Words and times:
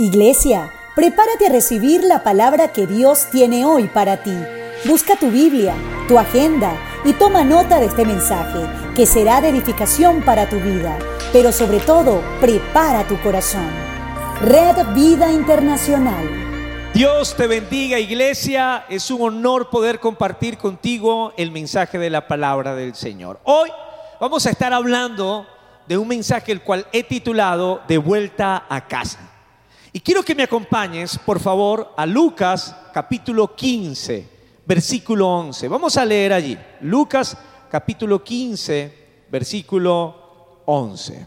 Iglesia, 0.00 0.72
prepárate 0.94 1.46
a 1.46 1.50
recibir 1.50 2.04
la 2.04 2.22
palabra 2.22 2.68
que 2.68 2.86
Dios 2.86 3.26
tiene 3.32 3.64
hoy 3.64 3.88
para 3.88 4.22
ti. 4.22 4.32
Busca 4.84 5.16
tu 5.16 5.28
Biblia, 5.28 5.74
tu 6.06 6.20
agenda 6.20 6.72
y 7.04 7.14
toma 7.14 7.42
nota 7.42 7.80
de 7.80 7.86
este 7.86 8.04
mensaje 8.04 8.60
que 8.94 9.06
será 9.06 9.40
de 9.40 9.48
edificación 9.48 10.22
para 10.22 10.48
tu 10.48 10.60
vida, 10.60 10.96
pero 11.32 11.50
sobre 11.50 11.80
todo, 11.80 12.22
prepara 12.40 13.08
tu 13.08 13.20
corazón. 13.22 13.68
Red 14.40 14.94
Vida 14.94 15.32
Internacional. 15.32 16.92
Dios 16.94 17.34
te 17.34 17.48
bendiga 17.48 17.98
iglesia, 17.98 18.84
es 18.88 19.10
un 19.10 19.22
honor 19.22 19.68
poder 19.68 19.98
compartir 19.98 20.58
contigo 20.58 21.32
el 21.36 21.50
mensaje 21.50 21.98
de 21.98 22.10
la 22.10 22.28
palabra 22.28 22.76
del 22.76 22.94
Señor. 22.94 23.40
Hoy 23.42 23.68
vamos 24.20 24.46
a 24.46 24.50
estar 24.50 24.72
hablando 24.72 25.44
de 25.88 25.98
un 25.98 26.06
mensaje 26.06 26.52
el 26.52 26.62
cual 26.62 26.86
he 26.92 27.02
titulado 27.02 27.82
De 27.88 27.98
vuelta 27.98 28.64
a 28.68 28.86
casa. 28.86 29.27
Y 29.98 30.00
quiero 30.00 30.22
que 30.22 30.36
me 30.36 30.44
acompañes, 30.44 31.18
por 31.18 31.40
favor, 31.40 31.92
a 31.96 32.06
Lucas 32.06 32.72
capítulo 32.94 33.56
15, 33.56 34.28
versículo 34.64 35.26
11. 35.26 35.66
Vamos 35.66 35.96
a 35.96 36.04
leer 36.04 36.32
allí. 36.32 36.56
Lucas 36.82 37.36
capítulo 37.68 38.22
15, 38.22 39.26
versículo 39.28 40.62
11. 40.66 41.26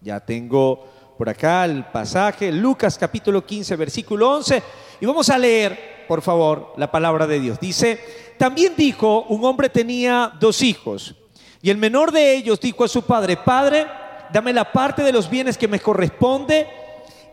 Ya 0.00 0.20
tengo 0.20 0.86
por 1.18 1.28
acá 1.28 1.64
el 1.64 1.84
pasaje, 1.86 2.52
Lucas 2.52 2.96
capítulo 2.96 3.44
15, 3.44 3.74
versículo 3.74 4.30
11. 4.36 4.62
Y 5.00 5.04
vamos 5.04 5.28
a 5.28 5.36
leer, 5.36 6.04
por 6.06 6.22
favor, 6.22 6.72
la 6.76 6.88
palabra 6.88 7.26
de 7.26 7.40
Dios. 7.40 7.58
Dice, 7.58 7.98
también 8.38 8.74
dijo, 8.76 9.24
un 9.24 9.44
hombre 9.44 9.68
tenía 9.68 10.32
dos 10.38 10.62
hijos. 10.62 11.16
Y 11.60 11.70
el 11.70 11.78
menor 11.78 12.12
de 12.12 12.36
ellos 12.36 12.60
dijo 12.60 12.84
a 12.84 12.88
su 12.88 13.02
padre, 13.02 13.36
Padre, 13.38 13.88
dame 14.32 14.52
la 14.52 14.70
parte 14.70 15.02
de 15.02 15.12
los 15.12 15.28
bienes 15.28 15.58
que 15.58 15.66
me 15.66 15.80
corresponde 15.80 16.83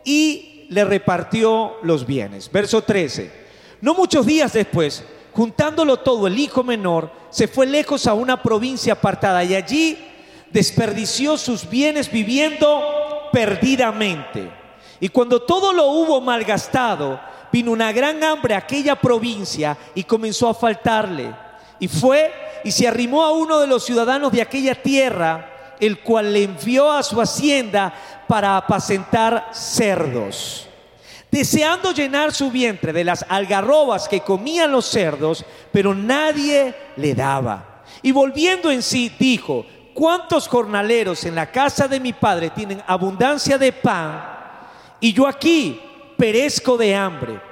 y 0.04 0.66
le 0.68 0.84
repartió 0.84 1.76
los 1.82 2.06
bienes. 2.06 2.50
Verso 2.50 2.82
13. 2.82 3.30
No 3.80 3.94
muchos 3.94 4.26
días 4.26 4.52
después, 4.52 5.04
juntándolo 5.32 5.98
todo, 5.98 6.26
el 6.26 6.38
hijo 6.38 6.62
menor 6.62 7.10
se 7.30 7.48
fue 7.48 7.66
lejos 7.66 8.06
a 8.06 8.14
una 8.14 8.42
provincia 8.42 8.94
apartada 8.94 9.42
y 9.44 9.54
allí 9.54 9.98
desperdició 10.50 11.36
sus 11.36 11.68
bienes 11.68 12.10
viviendo 12.10 13.28
perdidamente. 13.32 14.50
Y 15.00 15.08
cuando 15.08 15.42
todo 15.42 15.72
lo 15.72 15.86
hubo 15.86 16.20
malgastado, 16.20 17.20
vino 17.50 17.72
una 17.72 17.92
gran 17.92 18.22
hambre 18.22 18.54
a 18.54 18.58
aquella 18.58 18.94
provincia 18.94 19.76
y 19.94 20.04
comenzó 20.04 20.48
a 20.48 20.54
faltarle. 20.54 21.34
Y 21.80 21.88
fue 21.88 22.32
y 22.64 22.70
se 22.70 22.86
arrimó 22.86 23.24
a 23.24 23.32
uno 23.32 23.58
de 23.58 23.66
los 23.66 23.84
ciudadanos 23.84 24.30
de 24.30 24.42
aquella 24.42 24.74
tierra 24.74 25.51
el 25.82 25.98
cual 25.98 26.32
le 26.32 26.44
envió 26.44 26.92
a 26.92 27.02
su 27.02 27.20
hacienda 27.20 27.92
para 28.28 28.56
apacentar 28.56 29.48
cerdos. 29.52 30.68
Deseando 31.28 31.90
llenar 31.92 32.32
su 32.32 32.52
vientre 32.52 32.92
de 32.92 33.02
las 33.02 33.26
algarrobas 33.28 34.06
que 34.06 34.20
comían 34.20 34.70
los 34.70 34.86
cerdos, 34.86 35.44
pero 35.72 35.92
nadie 35.92 36.72
le 36.96 37.16
daba. 37.16 37.82
Y 38.00 38.12
volviendo 38.12 38.70
en 38.70 38.80
sí, 38.80 39.12
dijo, 39.18 39.66
¿cuántos 39.92 40.46
jornaleros 40.46 41.24
en 41.24 41.34
la 41.34 41.50
casa 41.50 41.88
de 41.88 41.98
mi 41.98 42.12
padre 42.12 42.50
tienen 42.50 42.80
abundancia 42.86 43.58
de 43.58 43.72
pan? 43.72 44.22
Y 45.00 45.12
yo 45.12 45.26
aquí 45.26 45.80
perezco 46.16 46.76
de 46.76 46.94
hambre. 46.94 47.51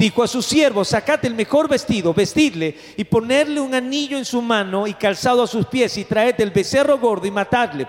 dijo 0.00 0.22
a 0.22 0.26
sus 0.26 0.46
siervos, 0.46 0.88
sacad 0.88 1.22
el 1.26 1.34
mejor 1.34 1.68
vestido, 1.68 2.14
vestidle 2.14 2.74
y 2.96 3.04
ponerle 3.04 3.60
un 3.60 3.74
anillo 3.74 4.16
en 4.16 4.24
su 4.24 4.40
mano 4.40 4.86
y 4.86 4.94
calzado 4.94 5.42
a 5.42 5.46
sus 5.46 5.66
pies 5.66 5.98
y 5.98 6.04
traed 6.04 6.40
el 6.40 6.50
becerro 6.50 6.98
gordo 6.98 7.26
y 7.26 7.30
matadle 7.30 7.86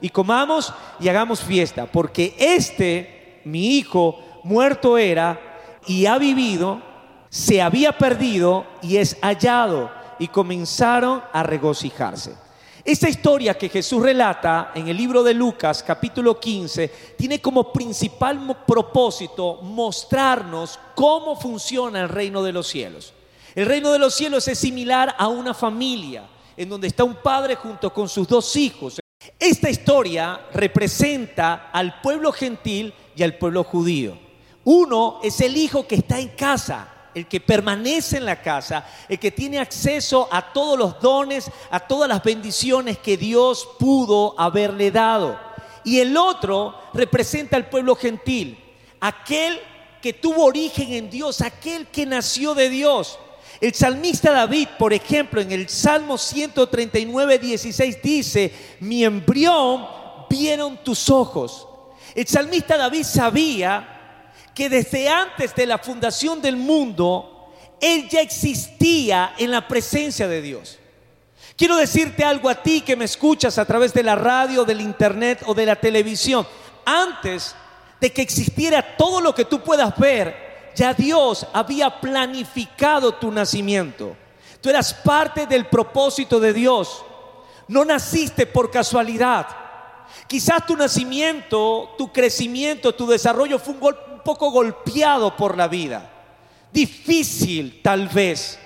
y 0.00 0.08
comamos 0.08 0.72
y 1.00 1.08
hagamos 1.08 1.40
fiesta, 1.40 1.86
porque 1.86 2.36
este, 2.38 3.40
mi 3.44 3.76
hijo, 3.76 4.20
muerto 4.44 4.96
era 4.96 5.40
y 5.88 6.06
ha 6.06 6.16
vivido, 6.16 6.80
se 7.28 7.60
había 7.60 7.98
perdido 7.98 8.64
y 8.80 8.98
es 8.98 9.16
hallado 9.20 9.90
y 10.20 10.28
comenzaron 10.28 11.24
a 11.32 11.42
regocijarse. 11.42 12.34
Esta 12.84 13.08
historia 13.08 13.54
que 13.54 13.68
Jesús 13.68 14.02
relata 14.02 14.72
en 14.74 14.88
el 14.88 14.96
libro 14.96 15.22
de 15.22 15.32
Lucas 15.32 15.84
capítulo 15.84 16.40
15 16.40 17.14
tiene 17.16 17.40
como 17.40 17.72
principal 17.72 18.64
propósito 18.66 19.60
mostrarnos 19.62 20.80
cómo 20.96 21.38
funciona 21.38 22.00
el 22.00 22.08
reino 22.08 22.42
de 22.42 22.52
los 22.52 22.66
cielos. 22.66 23.12
El 23.54 23.66
reino 23.66 23.92
de 23.92 24.00
los 24.00 24.14
cielos 24.14 24.48
es 24.48 24.58
similar 24.58 25.14
a 25.16 25.28
una 25.28 25.54
familia 25.54 26.24
en 26.56 26.68
donde 26.68 26.88
está 26.88 27.04
un 27.04 27.14
padre 27.14 27.54
junto 27.54 27.92
con 27.94 28.08
sus 28.08 28.26
dos 28.26 28.56
hijos. 28.56 28.98
Esta 29.38 29.70
historia 29.70 30.40
representa 30.52 31.70
al 31.72 32.00
pueblo 32.00 32.32
gentil 32.32 32.92
y 33.14 33.22
al 33.22 33.38
pueblo 33.38 33.62
judío. 33.62 34.18
Uno 34.64 35.20
es 35.22 35.40
el 35.40 35.56
hijo 35.56 35.86
que 35.86 35.94
está 35.94 36.18
en 36.18 36.30
casa, 36.30 36.88
el 37.14 37.26
que 37.26 37.40
permanece 37.40 38.16
en 38.16 38.24
la 38.24 38.40
casa, 38.40 38.86
el 39.08 39.18
que 39.18 39.30
tiene 39.30 39.58
acceso 39.58 40.28
a 40.30 40.52
todos 40.52 40.78
los 40.78 41.00
dones, 41.00 41.50
a 41.70 41.80
todas 41.80 42.08
las 42.08 42.22
bendiciones 42.22 42.98
que 42.98 43.16
Dios 43.16 43.68
pudo 43.78 44.34
haberle 44.38 44.90
dado. 44.90 45.38
Y 45.84 45.98
el 46.00 46.16
otro 46.16 46.74
representa 46.94 47.56
al 47.56 47.68
pueblo 47.68 47.96
gentil, 47.96 48.58
aquel 49.00 49.60
que 50.00 50.12
tuvo 50.12 50.44
origen 50.44 50.92
en 50.92 51.10
Dios, 51.10 51.40
aquel 51.40 51.86
que 51.86 52.06
nació 52.06 52.54
de 52.54 52.68
Dios. 52.68 53.18
El 53.60 53.74
salmista 53.74 54.32
David, 54.32 54.68
por 54.78 54.92
ejemplo, 54.92 55.40
en 55.40 55.52
el 55.52 55.68
Salmo 55.68 56.18
139, 56.18 57.38
16 57.38 58.02
dice, 58.02 58.52
mi 58.80 59.04
embrión 59.04 59.86
vieron 60.28 60.78
tus 60.82 61.08
ojos. 61.10 61.68
El 62.14 62.26
salmista 62.26 62.76
David 62.76 63.04
sabía 63.04 63.91
que 64.54 64.68
desde 64.68 65.08
antes 65.08 65.54
de 65.54 65.66
la 65.66 65.78
fundación 65.78 66.42
del 66.42 66.56
mundo, 66.56 67.52
Él 67.80 68.08
ya 68.08 68.20
existía 68.20 69.34
en 69.38 69.50
la 69.50 69.66
presencia 69.66 70.28
de 70.28 70.42
Dios. 70.42 70.78
Quiero 71.56 71.76
decirte 71.76 72.24
algo 72.24 72.48
a 72.48 72.62
ti 72.62 72.80
que 72.80 72.96
me 72.96 73.04
escuchas 73.04 73.58
a 73.58 73.64
través 73.64 73.92
de 73.92 74.02
la 74.02 74.14
radio, 74.14 74.64
del 74.64 74.80
internet 74.80 75.42
o 75.46 75.54
de 75.54 75.66
la 75.66 75.76
televisión. 75.76 76.46
Antes 76.84 77.54
de 78.00 78.12
que 78.12 78.22
existiera 78.22 78.96
todo 78.96 79.20
lo 79.20 79.34
que 79.34 79.44
tú 79.44 79.60
puedas 79.60 79.96
ver, 79.98 80.72
ya 80.74 80.94
Dios 80.94 81.46
había 81.52 82.00
planificado 82.00 83.14
tu 83.14 83.30
nacimiento. 83.30 84.16
Tú 84.60 84.70
eras 84.70 84.94
parte 84.94 85.46
del 85.46 85.66
propósito 85.66 86.40
de 86.40 86.52
Dios. 86.52 87.04
No 87.68 87.84
naciste 87.84 88.46
por 88.46 88.70
casualidad. 88.70 89.46
Quizás 90.26 90.66
tu 90.66 90.76
nacimiento, 90.76 91.94
tu 91.98 92.12
crecimiento, 92.12 92.94
tu 92.94 93.06
desarrollo 93.06 93.58
fue 93.58 93.74
un 93.74 93.80
golpe 93.80 94.11
poco 94.22 94.50
golpeado 94.50 95.36
por 95.36 95.56
la 95.56 95.68
vida. 95.68 96.10
Difícil 96.72 97.80
tal 97.82 98.08
vez. 98.08 98.58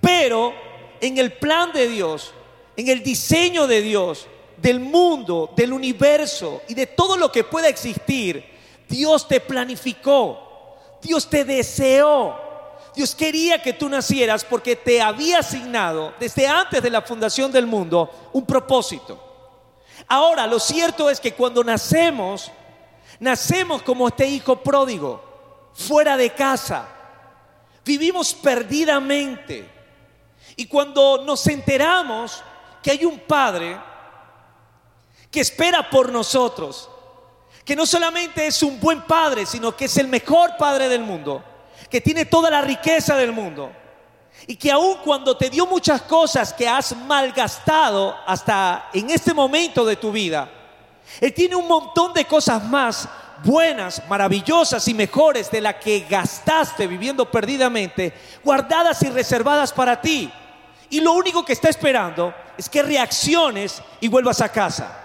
Pero 0.00 0.52
en 1.00 1.18
el 1.18 1.32
plan 1.32 1.72
de 1.72 1.88
Dios, 1.88 2.32
en 2.76 2.88
el 2.88 3.02
diseño 3.02 3.66
de 3.66 3.82
Dios, 3.82 4.26
del 4.56 4.80
mundo, 4.80 5.52
del 5.56 5.72
universo 5.72 6.62
y 6.68 6.74
de 6.74 6.86
todo 6.86 7.16
lo 7.16 7.30
que 7.32 7.44
pueda 7.44 7.68
existir, 7.68 8.44
Dios 8.88 9.26
te 9.26 9.40
planificó, 9.40 10.76
Dios 11.02 11.28
te 11.28 11.44
deseó, 11.44 12.36
Dios 12.94 13.14
quería 13.14 13.60
que 13.60 13.72
tú 13.72 13.88
nacieras 13.88 14.44
porque 14.44 14.76
te 14.76 15.00
había 15.00 15.38
asignado 15.38 16.14
desde 16.20 16.46
antes 16.46 16.82
de 16.82 16.90
la 16.90 17.02
fundación 17.02 17.50
del 17.50 17.66
mundo 17.66 18.30
un 18.32 18.46
propósito. 18.46 19.18
Ahora, 20.06 20.46
lo 20.46 20.58
cierto 20.58 21.08
es 21.08 21.20
que 21.20 21.32
cuando 21.32 21.64
nacemos, 21.64 22.50
Nacemos 23.22 23.82
como 23.82 24.08
este 24.08 24.26
hijo 24.26 24.56
pródigo, 24.56 25.70
fuera 25.74 26.16
de 26.16 26.30
casa. 26.30 26.88
Vivimos 27.84 28.34
perdidamente. 28.34 29.70
Y 30.56 30.66
cuando 30.66 31.22
nos 31.24 31.46
enteramos 31.46 32.42
que 32.82 32.90
hay 32.90 33.04
un 33.04 33.20
padre 33.20 33.80
que 35.30 35.38
espera 35.38 35.88
por 35.88 36.10
nosotros, 36.10 36.90
que 37.64 37.76
no 37.76 37.86
solamente 37.86 38.44
es 38.44 38.60
un 38.60 38.80
buen 38.80 39.02
padre, 39.02 39.46
sino 39.46 39.76
que 39.76 39.84
es 39.84 39.96
el 39.98 40.08
mejor 40.08 40.56
padre 40.58 40.88
del 40.88 41.02
mundo, 41.02 41.44
que 41.88 42.00
tiene 42.00 42.24
toda 42.24 42.50
la 42.50 42.60
riqueza 42.60 43.14
del 43.14 43.30
mundo, 43.30 43.70
y 44.48 44.56
que 44.56 44.72
aun 44.72 44.96
cuando 44.96 45.36
te 45.36 45.48
dio 45.48 45.64
muchas 45.64 46.02
cosas 46.02 46.52
que 46.52 46.68
has 46.68 46.96
malgastado 46.96 48.16
hasta 48.26 48.88
en 48.92 49.10
este 49.10 49.32
momento 49.32 49.84
de 49.84 49.94
tu 49.94 50.10
vida, 50.10 50.61
él 51.20 51.32
tiene 51.34 51.56
un 51.56 51.68
montón 51.68 52.12
de 52.12 52.24
cosas 52.24 52.64
más 52.64 53.08
buenas, 53.44 54.02
maravillosas 54.08 54.86
y 54.88 54.94
mejores 54.94 55.50
de 55.50 55.60
la 55.60 55.78
que 55.78 56.06
gastaste 56.08 56.86
viviendo 56.86 57.30
perdidamente, 57.30 58.12
guardadas 58.44 59.02
y 59.02 59.10
reservadas 59.10 59.72
para 59.72 60.00
ti. 60.00 60.32
Y 60.90 61.00
lo 61.00 61.12
único 61.12 61.44
que 61.44 61.52
está 61.52 61.68
esperando 61.68 62.34
es 62.56 62.68
que 62.68 62.82
reacciones 62.82 63.82
y 64.00 64.08
vuelvas 64.08 64.40
a 64.40 64.50
casa. 64.50 64.98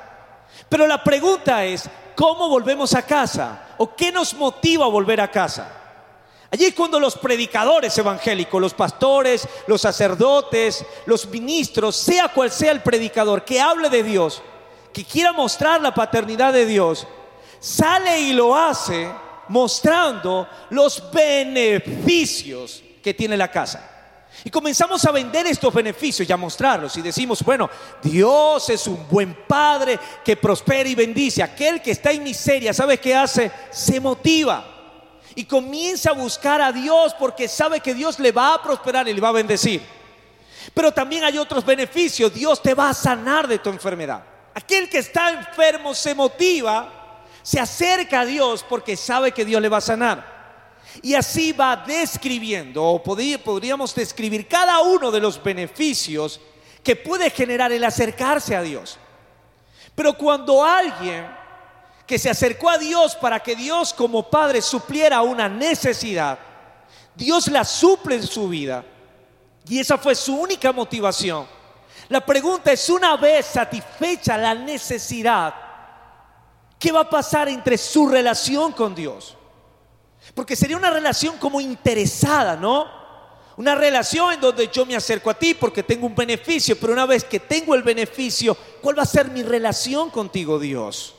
Pero 0.70 0.86
la 0.86 1.04
pregunta 1.04 1.64
es, 1.64 1.90
¿cómo 2.16 2.50
volvemos 2.50 2.94
a 2.94 3.04
casa? 3.04 3.70
¿O 3.78 3.96
qué 3.96 4.12
nos 4.12 4.34
motiva 4.34 4.86
a 4.86 4.90
volver 4.90 5.22
a 5.22 5.32
casa? 5.32 5.74
Allí 6.50 6.72
cuando 6.72 7.00
los 7.00 7.18
predicadores 7.18 7.98
evangélicos, 7.98 8.62
los 8.62 8.74
pastores, 8.74 9.48
los 9.68 9.82
sacerdotes, 9.82 10.86
los 11.06 11.28
ministros, 11.28 11.96
sea 11.96 12.30
cual 12.30 12.52
sea 12.52 12.72
el 12.72 12.82
predicador 12.82 13.44
que 13.44 13.60
hable 13.60 13.90
de 13.90 14.04
Dios, 14.04 14.42
que 14.98 15.06
quiera 15.06 15.32
mostrar 15.32 15.80
la 15.80 15.94
paternidad 15.94 16.52
de 16.52 16.66
Dios, 16.66 17.06
sale 17.60 18.20
y 18.20 18.34
lo 18.34 18.56
hace 18.56 19.08
mostrando 19.48 20.50
los 20.72 21.12
beneficios 21.12 22.82
que 23.04 23.14
tiene 23.14 23.38
la 23.38 23.52
casa. 23.52 23.92
Y 24.44 24.50
comenzamos 24.50 25.06
a 25.06 25.12
vender 25.12 25.46
estos 25.46 25.72
beneficios 25.72 26.28
y 26.28 26.34
a 26.34 26.38
mostrarlos 26.38 26.98
y 26.98 27.04
decimos, 27.04 27.44
bueno, 27.44 27.70
Dios 28.02 28.72
es 28.72 28.88
un 28.88 29.08
buen 29.08 29.36
padre 29.46 30.00
que 30.26 30.36
prospera 30.36 30.90
y 30.90 30.96
bendice. 30.96 31.44
Aquel 31.44 31.80
que 31.80 31.92
está 31.92 32.10
en 32.10 32.24
miseria, 32.24 32.74
¿sabe 32.74 32.98
qué 32.98 33.16
hace? 33.16 33.52
Se 33.70 34.00
motiva 34.00 34.66
y 35.36 35.46
comienza 35.46 36.10
a 36.10 36.14
buscar 36.14 36.60
a 36.60 36.72
Dios 36.72 37.14
porque 37.20 37.48
sabe 37.48 37.82
que 37.82 37.94
Dios 37.94 38.18
le 38.18 38.32
va 38.32 38.56
a 38.56 38.64
prosperar 38.64 39.08
y 39.08 39.14
le 39.14 39.22
va 39.22 39.30
a 39.30 39.34
bendecir. 39.34 39.80
Pero 40.74 40.92
también 40.92 41.24
hay 41.24 41.38
otros 41.38 41.64
beneficios. 41.64 42.34
Dios 42.34 42.64
te 42.64 42.74
va 42.74 42.90
a 42.90 42.96
sanar 42.96 43.48
de 43.48 43.60
tu 43.60 43.70
enfermedad. 43.70 44.37
Aquel 44.58 44.90
que 44.90 44.98
está 44.98 45.30
enfermo 45.30 45.94
se 45.94 46.16
motiva, 46.16 47.22
se 47.44 47.60
acerca 47.60 48.22
a 48.22 48.26
Dios 48.26 48.66
porque 48.68 48.98
sabe 48.98 49.32
que 49.32 49.46
Dios 49.46 49.62
le 49.62 49.70
va 49.70 49.78
a 49.78 49.82
sanar. 49.82 50.26
Y 51.04 51.14
así 51.14 51.52
va 51.52 51.84
describiendo, 51.86 52.84
o 52.84 53.04
podríamos 53.04 53.94
describir 53.94 54.48
cada 54.48 54.80
uno 54.80 55.12
de 55.12 55.20
los 55.20 55.44
beneficios 55.44 56.42
que 56.84 56.96
puede 56.96 57.30
generar 57.30 57.72
el 57.72 57.84
acercarse 57.84 58.56
a 58.56 58.64
Dios. 58.64 58.98
Pero 59.94 60.18
cuando 60.18 60.66
alguien 60.66 61.28
que 62.08 62.18
se 62.18 62.32
acercó 62.32 62.72
a 62.72 62.80
Dios 62.80 63.16
para 63.16 63.40
que 63.40 63.56
Dios 63.56 63.94
como 63.94 64.28
Padre 64.28 64.64
supliera 64.64 65.22
una 65.22 65.48
necesidad, 65.48 66.40
Dios 67.14 67.48
la 67.50 67.64
suple 67.64 68.16
en 68.16 68.26
su 68.26 68.50
vida. 68.50 68.84
Y 69.70 69.78
esa 69.78 70.00
fue 70.00 70.16
su 70.16 70.36
única 70.36 70.72
motivación. 70.72 71.57
La 72.10 72.26
pregunta 72.26 72.72
es, 72.72 72.90
una 72.90 73.18
vez 73.18 73.46
satisfecha 73.46 74.38
la 74.38 74.54
necesidad, 74.54 75.54
¿qué 76.80 76.92
va 76.92 77.02
a 77.02 77.10
pasar 77.10 77.50
entre 77.50 77.78
su 77.78 78.08
relación 78.08 78.72
con 78.72 78.96
Dios? 78.96 79.36
Porque 80.34 80.56
sería 80.56 80.78
una 80.78 80.90
relación 80.90 81.38
como 81.38 81.60
interesada, 81.60 82.56
¿no? 82.56 82.86
Una 83.58 83.76
relación 83.76 84.34
en 84.34 84.42
donde 84.42 84.68
yo 84.68 84.86
me 84.86 84.96
acerco 84.96 85.30
a 85.30 85.34
ti 85.34 85.54
porque 85.54 85.84
tengo 85.84 86.06
un 86.06 86.16
beneficio, 86.16 86.78
pero 86.80 86.94
una 86.94 87.06
vez 87.06 87.24
que 87.24 87.40
tengo 87.40 87.74
el 87.76 87.84
beneficio, 87.84 88.56
¿cuál 88.82 89.00
va 89.00 89.04
a 89.04 89.08
ser 89.08 89.30
mi 89.30 89.44
relación 89.44 90.10
contigo, 90.10 90.60
Dios? 90.60 91.16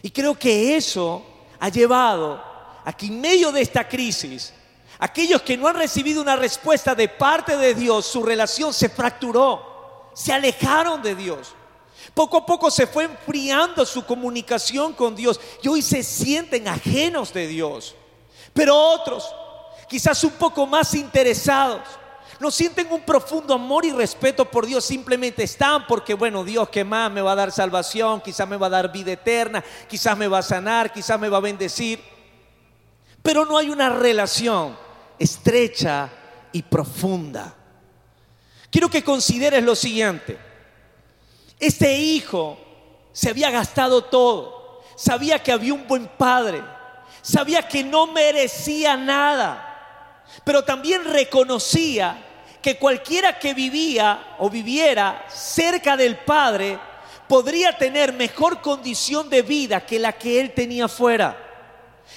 Y 0.00 0.10
creo 0.10 0.38
que 0.38 0.76
eso 0.76 1.24
ha 1.58 1.68
llevado 1.68 2.42
a 2.84 2.92
que 2.92 3.06
en 3.06 3.20
medio 3.20 3.50
de 3.50 3.60
esta 3.60 3.88
crisis, 3.88 4.54
aquellos 4.98 5.42
que 5.42 5.56
no 5.56 5.66
han 5.66 5.76
recibido 5.76 6.22
una 6.22 6.36
respuesta 6.36 6.94
de 6.94 7.08
parte 7.08 7.56
de 7.56 7.74
Dios, 7.74 8.06
su 8.06 8.22
relación 8.22 8.72
se 8.72 8.88
fracturó, 8.88 9.77
se 10.18 10.32
alejaron 10.32 11.00
de 11.00 11.14
Dios. 11.14 11.54
Poco 12.12 12.38
a 12.38 12.46
poco 12.46 12.72
se 12.72 12.88
fue 12.88 13.04
enfriando 13.04 13.86
su 13.86 14.04
comunicación 14.04 14.92
con 14.92 15.14
Dios 15.14 15.40
y 15.62 15.68
hoy 15.68 15.80
se 15.80 16.02
sienten 16.02 16.66
ajenos 16.66 17.32
de 17.32 17.46
Dios. 17.46 17.94
Pero 18.52 18.76
otros, 18.76 19.32
quizás 19.88 20.24
un 20.24 20.32
poco 20.32 20.66
más 20.66 20.92
interesados, 20.94 21.82
no 22.40 22.50
sienten 22.50 22.90
un 22.90 23.02
profundo 23.02 23.54
amor 23.54 23.84
y 23.84 23.92
respeto 23.92 24.44
por 24.44 24.66
Dios, 24.66 24.84
simplemente 24.84 25.44
están 25.44 25.86
porque, 25.86 26.14
bueno, 26.14 26.42
Dios 26.42 26.68
que 26.68 26.82
más 26.82 27.12
me 27.12 27.20
va 27.20 27.32
a 27.32 27.36
dar 27.36 27.52
salvación, 27.52 28.20
quizás 28.20 28.48
me 28.48 28.56
va 28.56 28.66
a 28.66 28.70
dar 28.70 28.90
vida 28.90 29.12
eterna, 29.12 29.62
quizás 29.88 30.18
me 30.18 30.26
va 30.26 30.38
a 30.38 30.42
sanar, 30.42 30.92
quizás 30.92 31.20
me 31.20 31.28
va 31.28 31.36
a 31.36 31.42
bendecir. 31.42 32.02
Pero 33.22 33.44
no 33.44 33.56
hay 33.56 33.70
una 33.70 33.88
relación 33.88 34.76
estrecha 35.16 36.10
y 36.52 36.62
profunda. 36.62 37.54
Quiero 38.70 38.90
que 38.90 39.02
consideres 39.02 39.62
lo 39.62 39.74
siguiente. 39.74 40.38
Este 41.58 41.98
hijo 41.98 42.58
se 43.12 43.30
había 43.30 43.50
gastado 43.50 44.04
todo, 44.04 44.82
sabía 44.96 45.42
que 45.42 45.52
había 45.52 45.74
un 45.74 45.86
buen 45.88 46.06
padre, 46.06 46.62
sabía 47.22 47.66
que 47.66 47.82
no 47.82 48.06
merecía 48.06 48.96
nada, 48.96 50.24
pero 50.44 50.62
también 50.62 51.04
reconocía 51.04 52.24
que 52.62 52.76
cualquiera 52.78 53.38
que 53.38 53.54
vivía 53.54 54.36
o 54.38 54.50
viviera 54.50 55.24
cerca 55.28 55.96
del 55.96 56.18
Padre 56.18 56.78
podría 57.26 57.76
tener 57.76 58.12
mejor 58.12 58.60
condición 58.60 59.28
de 59.30 59.42
vida 59.42 59.84
que 59.84 59.98
la 59.98 60.12
que 60.12 60.40
él 60.40 60.52
tenía 60.52 60.88
fuera. 60.88 61.36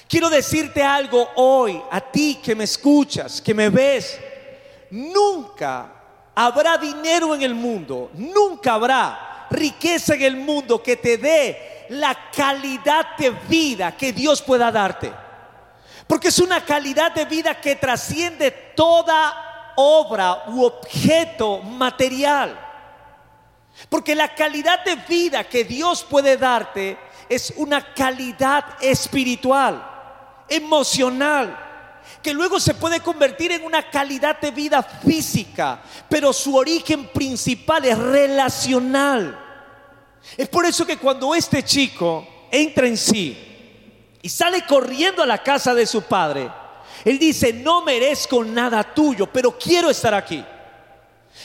Quiero 0.08 0.30
decirte 0.30 0.84
algo 0.84 1.30
hoy, 1.36 1.82
a 1.90 2.00
ti 2.02 2.40
que 2.44 2.56
me 2.56 2.64
escuchas, 2.64 3.42
que 3.42 3.54
me 3.54 3.70
ves, 3.70 4.20
nunca 4.90 6.01
habrá 6.36 6.78
dinero 6.78 7.36
en 7.36 7.42
el 7.42 7.54
mundo, 7.54 8.12
nunca 8.14 8.74
habrá 8.74 9.48
riqueza 9.50 10.16
en 10.16 10.22
el 10.24 10.38
mundo 10.38 10.82
que 10.82 10.96
te 10.96 11.18
dé 11.18 11.86
la 11.90 12.18
calidad 12.32 13.18
de 13.18 13.32
vida 13.50 13.96
que 13.96 14.14
Dios 14.14 14.42
pueda 14.42 14.72
darte. 14.72 15.12
Porque 16.08 16.30
es 16.30 16.40
una 16.40 16.64
calidad 16.64 17.12
de 17.14 17.26
vida 17.26 17.60
que 17.60 17.76
trasciende 17.76 18.52
toda 18.52 19.74
obra 19.76 20.44
u 20.48 20.64
objeto 20.64 21.60
material. 21.60 22.60
Porque 23.90 24.16
la 24.16 24.34
calidad 24.34 24.84
de 24.84 24.96
vida 24.96 25.44
que 25.44 25.64
Dios 25.64 26.04
puede 26.04 26.38
darte 26.38 26.98
es 27.30 27.54
una 27.56 27.94
calidad 27.94 28.66
espiritual, 28.82 29.82
emocional, 30.50 31.71
que 32.22 32.34
luego 32.34 32.60
se 32.60 32.74
puede 32.74 33.00
convertir 33.00 33.52
en 33.52 33.64
una 33.64 33.90
calidad 33.90 34.40
de 34.40 34.52
vida 34.52 34.84
física, 34.84 35.82
pero 36.10 36.34
su 36.34 36.56
origen 36.56 37.08
principal 37.08 37.86
es 37.86 37.98
relacional. 37.98 39.40
Es 40.38 40.48
por 40.48 40.66
eso 40.66 40.86
que 40.86 40.98
cuando 40.98 41.34
este 41.34 41.64
chico 41.64 42.28
entra 42.52 42.88
en 42.88 42.98
sí 42.98 43.38
y 44.22 44.30
sale 44.30 44.66
corriendo 44.66 45.24
a 45.24 45.28
la 45.28 45.42
casa 45.42 45.74
de 45.74 45.86
su 45.86 46.04
padre, 46.04 46.50
él 47.04 47.18
dice, 47.18 47.54
no 47.54 47.82
merezco 47.82 48.44
nada 48.44 48.84
tuyo, 48.84 49.28
pero 49.28 49.58
quiero 49.58 49.90
estar 49.90 50.14
aquí. 50.14 50.44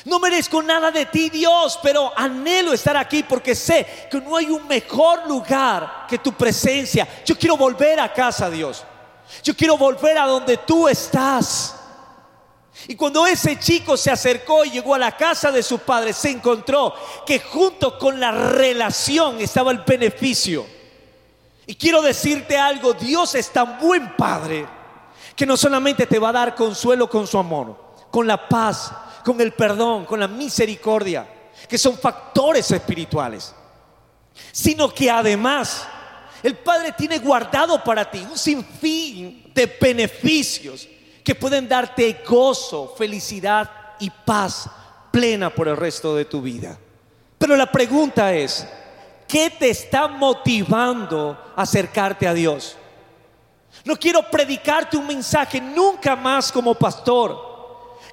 No 0.05 0.19
merezco 0.19 0.63
nada 0.63 0.91
de 0.91 1.07
ti, 1.07 1.31
Dios, 1.31 1.79
pero 1.83 2.13
anhelo 2.17 2.73
estar 2.73 2.97
aquí 2.97 3.23
porque 3.23 3.55
sé 3.55 4.09
que 4.11 4.21
no 4.21 4.37
hay 4.37 4.47
un 4.47 4.67
mejor 4.67 5.27
lugar 5.27 6.07
que 6.09 6.19
tu 6.19 6.33
presencia. 6.33 7.09
Yo 7.25 7.37
quiero 7.37 7.57
volver 7.57 7.99
a 8.01 8.13
casa, 8.13 8.51
Dios. 8.51 8.85
Yo 9.43 9.55
quiero 9.57 9.77
volver 9.77 10.19
a 10.19 10.27
donde 10.27 10.59
tú 10.59 10.89
estás. 10.89 11.75
Y 12.89 12.95
cuando 12.95 13.27
ese 13.27 13.59
chico 13.59 13.97
se 13.97 14.11
acercó 14.11 14.65
y 14.65 14.71
llegó 14.71 14.95
a 14.95 14.99
la 14.99 15.17
casa 15.17 15.51
de 15.51 15.63
su 15.63 15.79
padre, 15.79 16.13
se 16.13 16.31
encontró 16.31 16.95
que 17.25 17.41
junto 17.41 17.99
con 17.99 18.21
la 18.21 18.31
relación 18.31 19.41
estaba 19.41 19.73
el 19.73 19.79
beneficio. 19.79 20.67
Y 21.67 21.75
quiero 21.75 22.01
decirte 22.01 22.57
algo, 22.57 22.93
Dios 22.93 23.35
es 23.35 23.51
tan 23.51 23.79
buen 23.79 24.15
padre 24.17 24.67
que 25.35 25.47
no 25.47 25.57
solamente 25.57 26.07
te 26.07 26.19
va 26.19 26.29
a 26.29 26.33
dar 26.33 26.55
consuelo 26.55 27.11
con 27.11 27.27
su 27.27 27.39
amor, 27.39 27.77
con 28.11 28.27
la 28.27 28.49
paz, 28.49 28.93
con 29.25 29.41
el 29.41 29.53
perdón, 29.53 30.05
con 30.05 30.21
la 30.21 30.29
misericordia, 30.29 31.27
que 31.69 31.77
son 31.77 31.99
factores 31.99 32.71
espirituales, 32.71 33.55
sino 34.53 34.89
que 34.95 35.11
además 35.11 35.89
el 36.43 36.57
Padre 36.57 36.93
tiene 36.93 37.19
guardado 37.19 37.83
para 37.83 38.11
ti 38.11 38.27
un 38.31 38.39
sinfín 38.39 39.51
de 39.55 39.67
beneficios 39.81 40.89
que 41.25 41.35
pueden 41.35 41.69
darte 41.69 42.23
gozo, 42.27 42.95
felicidad 42.97 43.71
y 43.99 44.11
paz 44.11 44.69
plena 45.11 45.51
por 45.51 45.69
el 45.69 45.77
resto 45.77 46.15
de 46.15 46.25
tu 46.25 46.43
vida. 46.43 46.79
Pero 47.39 47.57
la 47.57 47.71
pregunta 47.71 48.33
es, 48.35 48.67
¿qué 49.27 49.51
te 49.51 49.71
está 49.71 50.09
motivando 50.09 51.53
a 51.57 51.63
acercarte 51.63 52.27
a 52.27 52.35
Dios? 52.35 52.77
No 53.85 53.97
quiero 53.97 54.29
predicarte 54.31 54.97
un 54.97 55.07
mensaje 55.07 55.61
nunca 55.61 56.17
más 56.17 56.51
como 56.51 56.75
pastor 56.75 57.46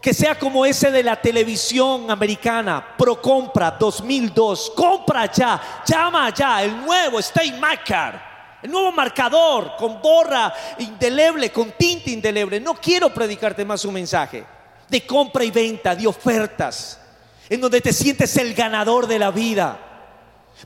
que 0.03 0.13
sea 0.13 0.37
como 0.37 0.65
ese 0.65 0.91
de 0.91 1.01
la 1.01 1.15
televisión 1.15 2.11
americana, 2.11 2.85
Pro 2.97 3.21
Compra 3.21 3.71
2002. 3.71 4.73
Compra 4.75 5.31
ya, 5.31 5.81
llama 5.85 6.29
ya, 6.33 6.61
el 6.61 6.77
nuevo 6.83 7.19
Stay 7.19 7.53
Marker, 7.53 8.19
el 8.61 8.69
nuevo 8.69 8.91
marcador 8.91 9.77
con 9.77 10.01
borra 10.01 10.53
indeleble, 10.79 11.53
con 11.53 11.71
tinta 11.71 12.09
indeleble. 12.09 12.59
No 12.59 12.73
quiero 12.73 13.13
predicarte 13.13 13.63
más 13.63 13.85
un 13.85 13.93
mensaje 13.93 14.43
de 14.89 15.05
compra 15.05 15.45
y 15.45 15.51
venta, 15.51 15.95
de 15.95 16.05
ofertas, 16.05 16.99
en 17.47 17.61
donde 17.61 17.79
te 17.79 17.93
sientes 17.93 18.35
el 18.35 18.53
ganador 18.53 19.07
de 19.07 19.19
la 19.19 19.31
vida. 19.31 19.79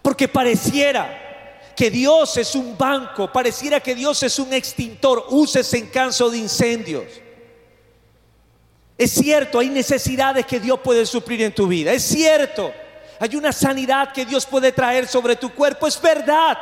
Porque 0.01 0.27
pareciera 0.27 1.75
que 1.75 1.91
Dios 1.91 2.37
es 2.37 2.55
un 2.55 2.75
banco, 2.75 3.31
pareciera 3.31 3.81
que 3.81 3.93
Dios 3.93 4.23
es 4.23 4.39
un 4.39 4.51
extintor, 4.51 5.27
úsese 5.29 5.77
en 5.77 5.85
caso 5.89 6.27
de 6.31 6.39
incendios. 6.39 7.26
Es 8.97 9.11
cierto, 9.11 9.59
hay 9.59 9.69
necesidades 9.69 10.45
que 10.45 10.59
Dios 10.59 10.79
puede 10.79 11.05
suplir 11.05 11.41
en 11.43 11.53
tu 11.53 11.67
vida. 11.67 11.93
Es 11.93 12.03
cierto, 12.03 12.73
hay 13.19 13.35
una 13.35 13.51
sanidad 13.51 14.11
que 14.11 14.25
Dios 14.25 14.45
puede 14.45 14.71
traer 14.71 15.07
sobre 15.07 15.35
tu 15.35 15.53
cuerpo. 15.53 15.85
Es 15.85 16.01
verdad. 16.01 16.57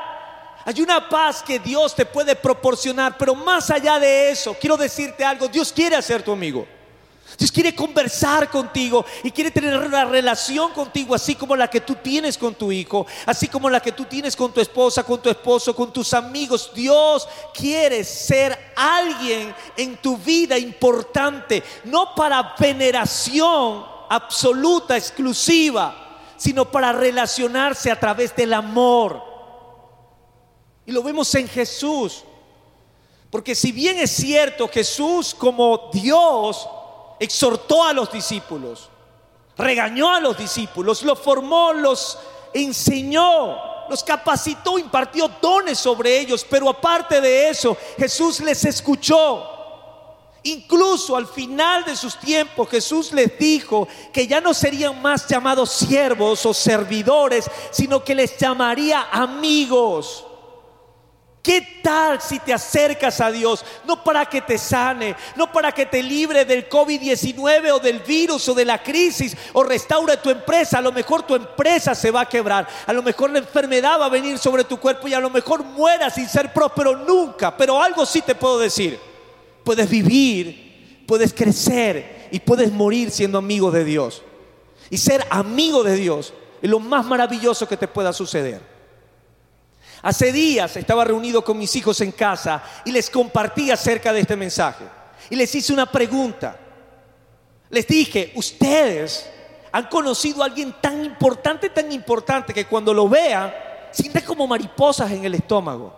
Hay 0.66 0.82
una 0.82 1.08
paz 1.08 1.44
que 1.44 1.60
Dios 1.60 1.96
te 1.96 2.06
puede 2.06 2.36
proporcionar. 2.36 3.18
Pero 3.18 3.36
más 3.36 3.70
allá 3.70 4.00
de 4.00 4.32
eso, 4.32 4.56
quiero 4.60 4.76
decirte 4.76 5.24
algo. 5.24 5.48
Dios 5.48 5.72
quiere 5.72 6.02
ser 6.02 6.24
tu 6.24 6.32
amigo. 6.32 6.68
Dios 7.38 7.52
quiere 7.52 7.76
conversar 7.76 8.50
contigo 8.50 9.04
y 9.24 9.32
quiere 9.32 9.52
tener 9.52 9.78
una 9.78 10.06
relación 10.06 10.72
contigo, 10.72 11.16
así 11.16 11.36
como 11.36 11.56
la 11.56 11.68
que 11.68 11.82
tú 11.82 11.96
tienes 11.96 12.38
con 12.38 12.54
tu 12.54 12.72
hijo, 12.72 13.06
así 13.26 13.48
como 13.48 13.70
la 13.70 13.82
que 13.82 13.92
tú 13.92 14.06
tienes 14.06 14.36
con 14.36 14.54
tu 14.54 14.62
esposa, 14.62 15.04
con 15.04 15.22
tu 15.22 15.30
esposo, 15.30 15.76
con 15.76 15.92
tus 15.92 16.14
amigos. 16.14 16.72
Dios 16.74 17.28
quiere 17.54 18.04
ser 18.04 18.58
alguien 18.76 19.54
en 19.76 19.98
tu 19.98 20.18
vida 20.18 20.58
importante, 20.58 21.64
no 21.84 22.14
para 22.16 22.56
veneración 22.58 23.86
absoluta, 24.08 24.96
exclusiva, 24.96 26.22
sino 26.38 26.72
para 26.72 26.94
relacionarse 26.94 27.92
a 27.92 28.00
través 28.00 28.36
del 28.36 28.54
amor. 28.54 29.22
Y 30.86 30.92
lo 30.92 31.02
vemos 31.04 31.34
en 31.36 31.48
Jesús. 31.48 32.24
Porque 33.30 33.56
si 33.56 33.72
bien 33.72 34.00
es 34.00 34.12
cierto, 34.12 34.70
Jesús 34.70 35.36
como 35.36 35.90
Dios, 35.92 36.70
exhortó 37.20 37.84
a 37.84 37.94
los 37.94 38.12
discípulos, 38.12 38.90
regañó 39.58 40.14
a 40.14 40.20
los 40.20 40.38
discípulos, 40.38 41.04
los 41.04 41.20
formó, 41.20 41.74
los 41.74 42.18
enseñó, 42.54 43.88
los 43.90 44.04
capacitó, 44.04 44.78
impartió 44.78 45.30
dones 45.42 45.78
sobre 45.78 46.20
ellos, 46.20 46.46
pero 46.50 46.70
aparte 46.70 47.22
de 47.22 47.50
eso, 47.50 47.78
Jesús 47.98 48.40
les 48.40 48.66
escuchó. 48.66 49.52
Incluso 50.44 51.16
al 51.16 51.26
final 51.26 51.84
de 51.86 51.96
sus 51.96 52.20
tiempos 52.20 52.70
Jesús 52.70 53.12
les 53.12 53.36
dijo 53.40 53.88
que 54.14 54.28
ya 54.28 54.40
no 54.40 54.54
serían 54.54 55.02
más 55.02 55.28
llamados 55.28 55.72
siervos 55.72 56.46
o 56.46 56.54
servidores, 56.54 57.50
sino 57.72 58.04
que 58.04 58.14
les 58.14 58.38
llamaría 58.38 59.08
amigos. 59.12 60.24
¿Qué 61.46 61.80
tal 61.84 62.20
si 62.20 62.40
te 62.40 62.52
acercas 62.52 63.22
a 63.22 63.30
Dios? 63.30 63.64
No 63.86 64.04
para 64.04 64.26
que 64.26 64.42
te 64.42 64.58
sane, 64.58 65.16
no 65.36 65.52
para 65.52 65.72
que 65.72 65.86
te 65.86 66.02
libre 66.02 66.44
del 66.44 66.68
COVID-19 66.68 67.72
o 67.72 67.78
del 67.78 68.00
virus 68.00 68.50
o 68.50 68.56
de 68.56 68.66
la 68.66 68.82
crisis 68.82 69.38
o 69.54 69.64
restaure 69.64 70.18
tu 70.18 70.32
empresa. 70.32 70.80
A 70.80 70.82
lo 70.82 70.92
mejor 70.92 71.22
tu 71.22 71.36
empresa 71.36 71.94
se 71.94 72.10
va 72.10 72.22
a 72.22 72.26
quebrar. 72.26 72.68
A 72.88 72.92
lo 72.92 73.04
mejor 73.04 73.30
la 73.30 73.38
enfermedad 73.38 74.00
va 74.00 74.08
a 74.08 74.10
venir 74.10 74.40
sobre 74.40 74.64
tu 74.64 74.80
cuerpo 74.80 75.08
y 75.08 75.14
a 75.14 75.20
lo 75.20 75.30
mejor 75.30 75.64
mueras 75.64 76.16
sin 76.16 76.28
ser 76.28 76.52
próspero 76.52 76.96
nunca. 76.96 77.56
Pero 77.56 77.80
algo 77.80 78.08
sí 78.08 78.24
te 78.24 78.34
puedo 78.34 78.58
decir. 78.58 79.00
Puedes 79.64 79.88
vivir, 79.88 81.04
puedes 81.06 81.32
crecer 81.32 82.28
y 82.32 82.40
puedes 82.40 82.72
morir 82.72 83.12
siendo 83.12 83.38
amigo 83.38 83.70
de 83.70 83.84
Dios. 83.84 84.24
Y 84.90 84.98
ser 84.98 85.24
amigo 85.30 85.84
de 85.84 85.96
Dios 85.96 86.34
es 86.60 86.70
lo 86.72 86.80
más 86.80 87.06
maravilloso 87.06 87.68
que 87.68 87.78
te 87.78 87.88
pueda 87.88 88.14
suceder. 88.14 88.75
Hace 90.06 90.32
días 90.32 90.78
estaba 90.78 91.04
reunido 91.04 91.44
con 91.44 91.58
mis 91.58 91.76
hijos 91.76 92.00
en 92.00 92.12
casa 92.12 92.62
y 92.86 92.92
les 92.92 93.10
compartí 93.10 93.72
acerca 93.72 94.14
de 94.14 94.20
este 94.20 94.36
mensaje. 94.36 94.86
Y 95.32 95.36
les 95.36 95.56
hice 95.56 95.74
una 95.74 95.92
pregunta. 95.92 96.60
Les 97.72 97.88
dije, 97.88 98.32
ustedes 98.36 99.28
han 99.72 99.88
conocido 99.88 100.44
a 100.44 100.46
alguien 100.46 100.76
tan 100.80 101.04
importante, 101.04 101.72
tan 101.72 101.92
importante, 101.92 102.54
que 102.54 102.66
cuando 102.68 102.94
lo 102.94 103.10
vean, 103.10 103.52
sienten 103.90 104.24
como 104.24 104.46
mariposas 104.46 105.10
en 105.10 105.26
el 105.26 105.34
estómago. 105.34 105.92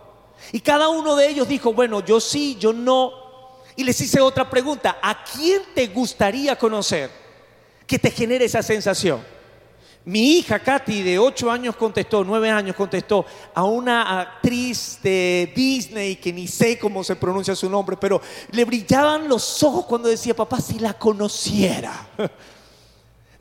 Y 0.52 0.60
cada 0.60 0.88
uno 0.88 1.14
de 1.14 1.28
ellos 1.28 1.46
dijo, 1.46 1.74
bueno, 1.74 2.02
yo 2.02 2.18
sí, 2.18 2.56
yo 2.58 2.72
no. 2.72 3.12
Y 3.76 3.84
les 3.84 4.00
hice 4.00 4.22
otra 4.22 4.48
pregunta, 4.48 4.96
¿a 5.02 5.22
quién 5.22 5.60
te 5.74 5.86
gustaría 5.88 6.56
conocer 6.56 7.10
que 7.86 7.98
te 7.98 8.10
genere 8.10 8.46
esa 8.46 8.62
sensación? 8.62 9.22
Mi 10.04 10.38
hija 10.38 10.58
Katy, 10.58 11.02
de 11.02 11.18
8 11.18 11.50
años, 11.50 11.76
contestó, 11.76 12.24
9 12.24 12.50
años, 12.50 12.74
contestó 12.74 13.26
a 13.54 13.64
una 13.64 14.20
actriz 14.20 14.98
de 15.02 15.52
Disney 15.54 16.16
que 16.16 16.32
ni 16.32 16.48
sé 16.48 16.78
cómo 16.78 17.04
se 17.04 17.16
pronuncia 17.16 17.54
su 17.54 17.68
nombre, 17.68 17.96
pero 17.96 18.20
le 18.52 18.64
brillaban 18.64 19.28
los 19.28 19.62
ojos 19.62 19.84
cuando 19.84 20.08
decía, 20.08 20.34
papá, 20.34 20.60
si 20.60 20.78
la 20.78 20.94
conociera. 20.94 22.08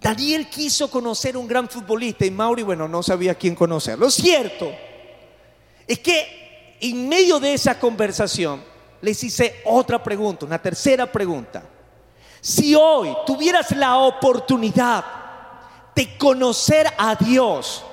Daniel 0.02 0.50
quiso 0.50 0.90
conocer 0.90 1.38
un 1.38 1.48
gran 1.48 1.70
futbolista 1.70 2.26
y 2.26 2.32
Mauri, 2.32 2.64
bueno, 2.64 2.88
no 2.88 3.02
sabía 3.02 3.36
quién 3.36 3.56
conocer. 3.56 3.98
Lo 3.98 4.12
cierto 4.12 4.72
es 5.88 6.00
que 6.00 6.76
en 6.82 7.08
medio 7.08 7.40
de 7.40 7.54
esa 7.54 7.80
conversación 7.80 8.62
les 9.02 9.24
hice 9.24 9.62
otra 9.66 10.04
pregunta, 10.04 10.46
una 10.46 10.62
tercera 10.62 11.12
pregunta. 11.12 11.64
Si 12.42 12.76
hoy 12.76 13.16
tuvieras 13.26 13.72
la 13.76 13.98
oportunidad 13.98 15.04
de 15.98 16.16
conocer 16.16 16.86
a 16.96 17.16
Dios, 17.16 17.84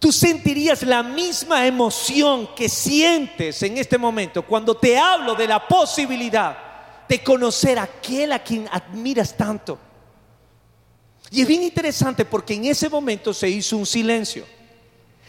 tú 0.00 0.10
sentirías 0.10 0.82
la 0.82 1.04
misma 1.04 1.64
emoción 1.64 2.48
que 2.56 2.68
sientes 2.68 3.62
en 3.62 3.78
este 3.78 3.96
momento 3.96 4.44
cuando 4.44 4.76
te 4.76 4.98
hablo 4.98 5.36
de 5.36 5.46
la 5.46 5.68
posibilidad 5.68 6.58
de 7.08 7.22
conocer 7.22 7.78
a 7.78 7.84
aquel 7.84 8.32
a 8.32 8.42
quien 8.42 8.68
admiras 8.72 9.36
tanto. 9.36 9.78
Y 11.30 11.42
es 11.42 11.46
bien 11.46 11.62
interesante 11.62 12.24
porque 12.24 12.54
en 12.54 12.64
ese 12.64 12.88
momento 12.88 13.32
se 13.32 13.48
hizo 13.48 13.76
un 13.76 13.86
silencio. 13.86 14.44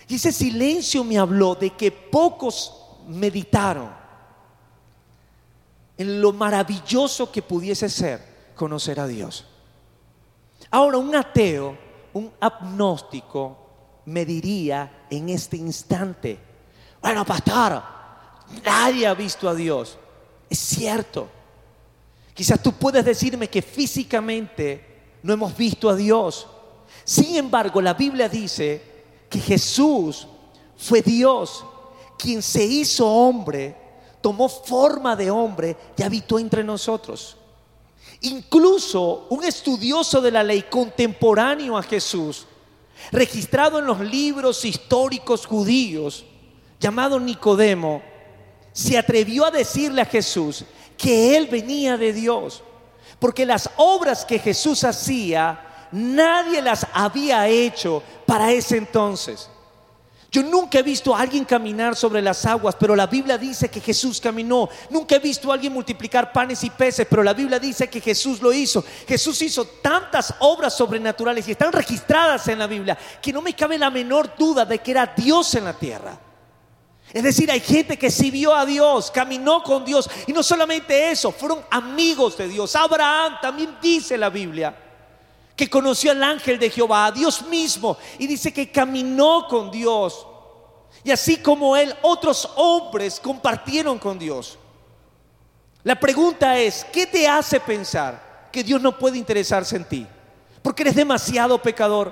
Y 0.08 0.16
ese 0.16 0.32
silencio 0.32 1.04
me 1.04 1.20
habló 1.20 1.54
de 1.54 1.70
que 1.70 1.92
pocos 1.92 2.74
meditaron 3.08 3.92
en 5.96 6.22
lo 6.22 6.34
maravilloso 6.34 7.32
que 7.32 7.44
pudiese 7.44 7.88
ser 7.88 8.52
conocer 8.56 9.00
a 9.00 9.06
Dios. 9.06 9.46
Ahora, 10.72 10.98
un 10.98 11.14
ateo, 11.16 11.78
un 12.14 12.32
agnóstico, 12.40 13.58
me 14.06 14.26
diría 14.26 15.06
en 15.10 15.30
este 15.30 15.58
instante, 15.58 16.40
bueno, 17.02 17.26
pastor, 17.26 17.82
nadie 18.64 19.06
ha 19.06 19.14
visto 19.14 19.50
a 19.50 19.56
Dios. 19.56 19.98
Es 20.50 20.60
cierto. 20.60 21.28
Quizás 22.34 22.62
tú 22.62 22.74
puedes 22.74 23.04
decirme 23.04 23.50
que 23.50 23.62
físicamente 23.62 25.18
no 25.24 25.34
hemos 25.34 25.56
visto 25.56 25.90
a 25.90 25.96
Dios. 25.96 26.48
Sin 27.04 27.36
embargo, 27.36 27.82
la 27.82 27.94
Biblia 27.94 28.30
dice 28.30 28.82
que 29.30 29.40
Jesús 29.40 30.28
fue 30.78 31.02
Dios 31.02 31.66
quien 32.18 32.42
se 32.42 32.64
hizo 32.64 33.08
hombre, 33.08 33.76
tomó 34.22 34.48
forma 34.48 35.16
de 35.16 35.32
hombre 35.32 35.76
y 35.98 36.04
habitó 36.04 36.38
entre 36.38 36.64
nosotros. 36.64 37.38
Incluso 38.22 39.28
un 39.30 39.44
estudioso 39.44 40.22
de 40.22 40.32
la 40.32 40.44
ley 40.44 40.64
contemporáneo 40.70 41.78
a 41.78 41.84
Jesús, 41.84 42.46
registrado 43.12 43.80
en 43.80 43.86
los 43.86 44.00
libros 44.00 44.64
históricos 44.66 45.46
judíos, 45.46 46.26
llamado 46.80 47.20
Nicodemo, 47.20 48.02
se 48.74 48.98
atrevió 48.98 49.46
a 49.46 49.52
decirle 49.52 50.02
a 50.02 50.06
Jesús 50.06 50.66
que 50.98 51.36
él 51.36 51.48
venía 51.48 51.98
de 51.98 52.14
Dios, 52.14 52.64
porque 53.20 53.46
las 53.46 53.70
obras 53.78 54.26
que 54.26 54.40
Jesús 54.40 54.84
hacía, 54.84 55.88
nadie 55.92 56.62
las 56.62 56.86
había 56.94 57.48
hecho 57.48 58.02
para 58.26 58.52
ese 58.52 58.78
entonces. 58.78 59.50
Yo 60.32 60.42
nunca 60.44 60.80
he 60.80 60.84
visto 60.84 61.14
a 61.14 61.20
alguien 61.20 61.44
caminar 61.44 61.94
sobre 61.94 62.22
las 62.22 62.46
aguas, 62.46 62.78
pero 62.80 62.96
la 62.96 63.06
Biblia 63.06 63.38
dice 63.38 63.68
que 63.68 63.82
Jesús 63.82 64.22
caminó. 64.22 64.70
Nunca 64.90 65.18
he 65.18 65.20
visto 65.20 65.52
a 65.52 65.56
alguien 65.56 65.74
multiplicar 65.74 66.32
panes 66.32 66.64
y 66.64 66.70
peces, 66.70 67.06
pero 67.10 67.22
la 67.22 67.34
Biblia 67.34 67.60
dice 67.60 67.90
que 67.90 68.00
Jesús 68.00 68.42
lo 68.42 68.54
hizo. 68.54 68.82
Jesús 69.06 69.42
hizo 69.42 69.66
tantas 69.66 70.34
obras 70.40 70.74
sobrenaturales 70.74 71.46
y 71.50 71.52
están 71.52 71.74
registradas 71.74 72.48
en 72.48 72.60
la 72.60 72.68
Biblia 72.68 72.98
que 73.22 73.34
no 73.34 73.42
me 73.42 73.54
cabe 73.54 73.78
la 73.78 73.90
menor 73.90 74.34
duda 74.38 74.64
de 74.64 74.80
que 74.80 74.92
era 74.92 75.06
Dios 75.06 75.54
en 75.56 75.66
la 75.66 75.74
tierra. 75.74 76.18
Es 77.12 77.24
decir, 77.24 77.52
hay 77.52 77.60
gente 77.60 78.00
que 78.00 78.10
sí 78.10 78.32
vio 78.32 78.56
a 78.56 78.66
Dios, 78.66 79.12
caminó 79.12 79.62
con 79.62 79.84
Dios 79.84 80.10
y 80.28 80.32
no 80.32 80.44
solamente 80.44 81.12
eso, 81.12 81.34
fueron 81.34 81.60
amigos 81.70 82.38
de 82.38 82.48
Dios. 82.48 82.74
Abraham 82.78 83.34
también 83.42 83.76
dice 83.82 84.18
la 84.18 84.30
Biblia 84.30 84.74
que 85.62 85.70
conoció 85.70 86.10
al 86.10 86.24
ángel 86.24 86.58
de 86.58 86.72
Jehová, 86.72 87.06
a 87.06 87.12
Dios 87.12 87.44
mismo, 87.44 87.96
y 88.18 88.26
dice 88.26 88.52
que 88.52 88.72
caminó 88.72 89.46
con 89.48 89.70
Dios. 89.70 90.26
Y 91.04 91.12
así 91.12 91.38
como 91.38 91.78
él, 91.78 91.94
otros 92.02 92.50
hombres 92.56 93.20
compartieron 93.20 94.00
con 94.00 94.18
Dios. 94.18 94.58
La 95.84 96.00
pregunta 96.00 96.58
es, 96.58 96.84
¿qué 96.92 97.06
te 97.06 97.28
hace 97.28 97.60
pensar 97.60 98.50
que 98.52 98.64
Dios 98.64 98.82
no 98.82 98.98
puede 98.98 99.20
interesarse 99.20 99.76
en 99.76 99.86
ti? 99.86 100.08
Porque 100.64 100.82
eres 100.82 100.96
demasiado 100.96 101.62
pecador, 101.62 102.12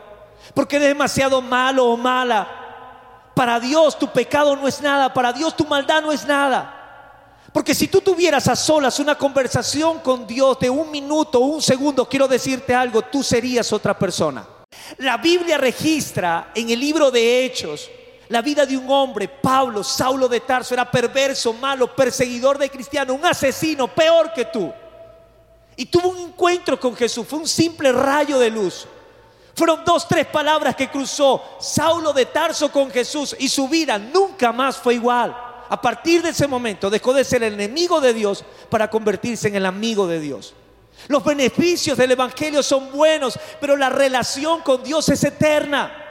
porque 0.54 0.76
eres 0.76 0.90
demasiado 0.90 1.42
malo 1.42 1.88
o 1.88 1.98
mala. 1.98 3.32
Para 3.34 3.60
Dios 3.60 3.98
tu 3.98 4.12
pecado 4.12 4.56
no 4.58 4.68
es 4.68 4.80
nada, 4.80 5.12
para 5.12 5.34
Dios 5.34 5.58
tu 5.58 5.66
maldad 5.66 6.04
no 6.04 6.12
es 6.12 6.24
nada. 6.24 6.79
Porque 7.54 7.74
si 7.74 7.88
tú 7.88 8.02
tuvieras 8.02 8.48
a 8.48 8.56
solas 8.56 9.00
una 9.00 9.16
conversación 9.16 10.00
con 10.00 10.28
Dios 10.28 10.60
de 10.60 10.70
un 10.70 10.92
minuto 10.92 11.40
o 11.40 11.46
un 11.46 11.62
segundo, 11.62 12.08
quiero 12.08 12.28
decirte 12.28 12.76
algo, 12.76 13.02
tú 13.02 13.24
serías 13.24 13.72
otra 13.74 13.98
persona. 13.98 14.46
La 14.98 15.18
Biblia 15.18 15.58
registra 15.58 16.52
en 16.54 16.70
el 16.70 16.80
libro 16.80 17.10
de 17.10 17.46
Hechos 17.46 17.90
la 18.30 18.44
vida 18.44 18.64
de 18.64 18.78
un 18.78 18.88
hombre, 18.92 19.28
Pablo, 19.28 19.84
Saulo 19.84 20.28
de 20.28 20.42
Tarso, 20.42 20.76
era 20.76 20.90
perverso, 20.90 21.52
malo, 21.52 21.96
perseguidor 21.96 22.60
de 22.60 22.70
cristianos, 22.70 23.18
un 23.18 23.26
asesino, 23.26 23.88
peor 23.88 24.32
que 24.32 24.46
tú. 24.46 24.72
Y 25.76 25.88
tuvo 25.88 26.10
un 26.10 26.20
encuentro 26.20 26.80
con 26.80 26.96
Jesús, 26.96 27.26
fue 27.28 27.40
un 27.40 27.48
simple 27.48 27.92
rayo 27.92 28.38
de 28.38 28.52
luz. 28.52 28.86
Fueron 29.56 29.84
dos, 29.84 30.08
tres 30.08 30.28
palabras 30.28 30.76
que 30.76 30.90
cruzó 30.90 31.44
Saulo 31.60 32.14
de 32.14 32.28
Tarso 32.28 32.72
con 32.72 32.92
Jesús 32.92 33.36
y 33.40 33.50
su 33.50 33.68
vida 33.68 33.98
nunca 33.98 34.52
más 34.52 34.78
fue 34.78 34.94
igual. 34.94 35.36
A 35.70 35.80
partir 35.80 36.24
de 36.24 36.30
ese 36.30 36.48
momento 36.48 36.90
dejó 36.90 37.14
de 37.14 37.24
ser 37.24 37.44
el 37.44 37.54
enemigo 37.54 38.02
de 38.02 38.14
Dios 38.14 38.44
para 38.70 38.90
convertirse 38.90 39.48
en 39.48 39.56
el 39.56 39.66
amigo 39.68 40.08
de 40.08 40.20
Dios. 40.20 40.56
Los 41.08 41.24
beneficios 41.24 41.98
del 41.98 42.12
Evangelio 42.12 42.62
son 42.64 42.92
buenos, 42.92 43.40
pero 43.62 43.78
la 43.78 43.90
relación 43.90 44.62
con 44.62 44.84
Dios 44.84 45.08
es 45.10 45.24
eterna. 45.24 46.06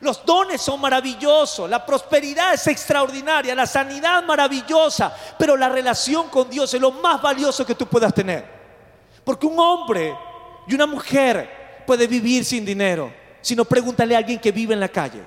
Los 0.00 0.24
dones 0.24 0.60
son 0.62 0.80
maravillosos, 0.80 1.68
la 1.68 1.84
prosperidad 1.84 2.54
es 2.54 2.66
extraordinaria, 2.68 3.54
la 3.54 3.66
sanidad 3.66 4.22
maravillosa, 4.22 5.14
pero 5.38 5.56
la 5.56 5.68
relación 5.68 6.28
con 6.28 6.48
Dios 6.48 6.72
es 6.72 6.80
lo 6.80 6.92
más 6.92 7.20
valioso 7.20 7.66
que 7.66 7.74
tú 7.74 7.86
puedas 7.86 8.14
tener. 8.14 8.44
Porque 9.24 9.46
un 9.46 9.58
hombre 9.58 10.16
y 10.66 10.74
una 10.74 10.86
mujer 10.86 11.82
puede 11.86 12.06
vivir 12.06 12.44
sin 12.44 12.64
dinero, 12.64 13.12
si 13.40 13.56
no 13.56 13.64
pregúntale 13.64 14.14
a 14.14 14.18
alguien 14.18 14.38
que 14.38 14.52
vive 14.52 14.72
en 14.72 14.80
la 14.80 14.88
calle. 14.88 15.22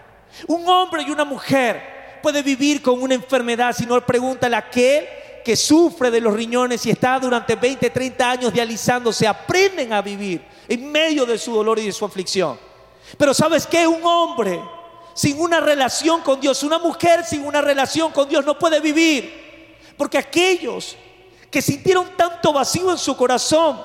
Un 0.48 0.68
hombre 0.68 1.04
y 1.04 1.12
una 1.12 1.26
mujer 1.26 1.97
puede 2.28 2.42
vivir 2.42 2.82
con 2.82 3.02
una 3.02 3.14
enfermedad, 3.14 3.74
si 3.74 3.86
no 3.86 4.06
pregúntale 4.06 4.54
a 4.58 4.60
aquel 4.60 5.08
que 5.46 5.56
sufre 5.56 6.12
de 6.12 6.20
los 6.20 6.34
riñones 6.34 6.86
y 6.86 6.90
está 6.90 7.18
durante 7.22 7.56
20, 7.56 7.90
30 7.90 8.30
años 8.30 8.52
dializándose, 8.52 9.26
aprenden 9.26 9.94
a 9.94 10.02
vivir 10.02 10.46
en 10.68 10.92
medio 10.92 11.26
de 11.26 11.38
su 11.38 11.54
dolor 11.54 11.80
y 11.80 11.86
de 11.86 11.94
su 11.94 12.04
aflicción. 12.04 12.60
Pero 13.18 13.34
¿sabes 13.34 13.66
qué? 13.66 13.88
Un 13.88 14.04
hombre 14.04 14.62
sin 15.14 15.40
una 15.40 15.62
relación 15.62 16.20
con 16.20 16.42
Dios, 16.42 16.64
una 16.64 16.80
mujer 16.80 17.24
sin 17.24 17.46
una 17.46 17.62
relación 17.62 18.12
con 18.12 18.28
Dios 18.28 18.46
no 18.46 18.60
puede 18.60 18.82
vivir. 18.82 19.78
Porque 19.96 20.18
aquellos 20.18 20.98
que 21.50 21.62
sintieron 21.62 22.10
tanto 22.18 22.52
vacío 22.52 22.92
en 22.92 22.98
su 22.98 23.16
corazón, 23.16 23.80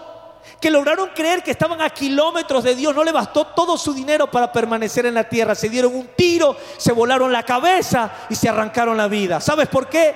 que 0.60 0.70
lograron 0.70 1.10
creer 1.14 1.42
que 1.42 1.50
estaban 1.50 1.80
a 1.80 1.90
kilómetros 1.90 2.64
de 2.64 2.74
Dios, 2.74 2.94
no 2.94 3.04
le 3.04 3.12
bastó 3.12 3.46
todo 3.48 3.76
su 3.76 3.92
dinero 3.92 4.30
para 4.30 4.52
permanecer 4.52 5.06
en 5.06 5.14
la 5.14 5.28
tierra. 5.28 5.54
Se 5.54 5.68
dieron 5.68 5.94
un 5.94 6.08
tiro, 6.16 6.56
se 6.76 6.92
volaron 6.92 7.32
la 7.32 7.42
cabeza 7.42 8.12
y 8.30 8.34
se 8.34 8.48
arrancaron 8.48 8.96
la 8.96 9.08
vida. 9.08 9.40
¿Sabes 9.40 9.68
por 9.68 9.88
qué? 9.88 10.14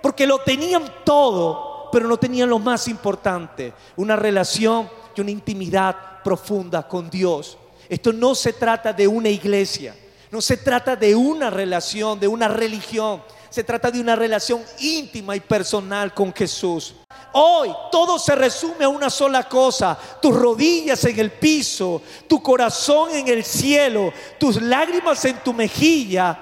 Porque 0.00 0.26
lo 0.26 0.38
tenían 0.38 0.84
todo, 1.04 1.90
pero 1.92 2.08
no 2.08 2.16
tenían 2.16 2.48
lo 2.48 2.58
más 2.58 2.88
importante, 2.88 3.72
una 3.96 4.16
relación 4.16 4.90
y 5.14 5.20
una 5.20 5.30
intimidad 5.30 6.22
profunda 6.24 6.86
con 6.88 7.10
Dios. 7.10 7.58
Esto 7.88 8.12
no 8.12 8.34
se 8.34 8.54
trata 8.54 8.92
de 8.92 9.06
una 9.06 9.28
iglesia, 9.28 9.94
no 10.30 10.40
se 10.40 10.56
trata 10.56 10.96
de 10.96 11.14
una 11.14 11.50
relación, 11.50 12.18
de 12.18 12.28
una 12.28 12.48
religión. 12.48 13.22
Se 13.52 13.62
trata 13.62 13.90
de 13.90 14.00
una 14.00 14.16
relación 14.16 14.62
íntima 14.78 15.36
y 15.36 15.40
personal 15.40 16.14
con 16.14 16.32
Jesús. 16.32 16.94
Hoy 17.34 17.68
todo 17.90 18.18
se 18.18 18.34
resume 18.34 18.84
a 18.84 18.88
una 18.88 19.10
sola 19.10 19.46
cosa, 19.46 19.98
tus 20.22 20.34
rodillas 20.34 21.04
en 21.04 21.20
el 21.20 21.30
piso, 21.30 22.00
tu 22.26 22.42
corazón 22.42 23.10
en 23.10 23.28
el 23.28 23.44
cielo, 23.44 24.10
tus 24.40 24.60
lágrimas 24.62 25.22
en 25.26 25.36
tu 25.44 25.52
mejilla, 25.52 26.38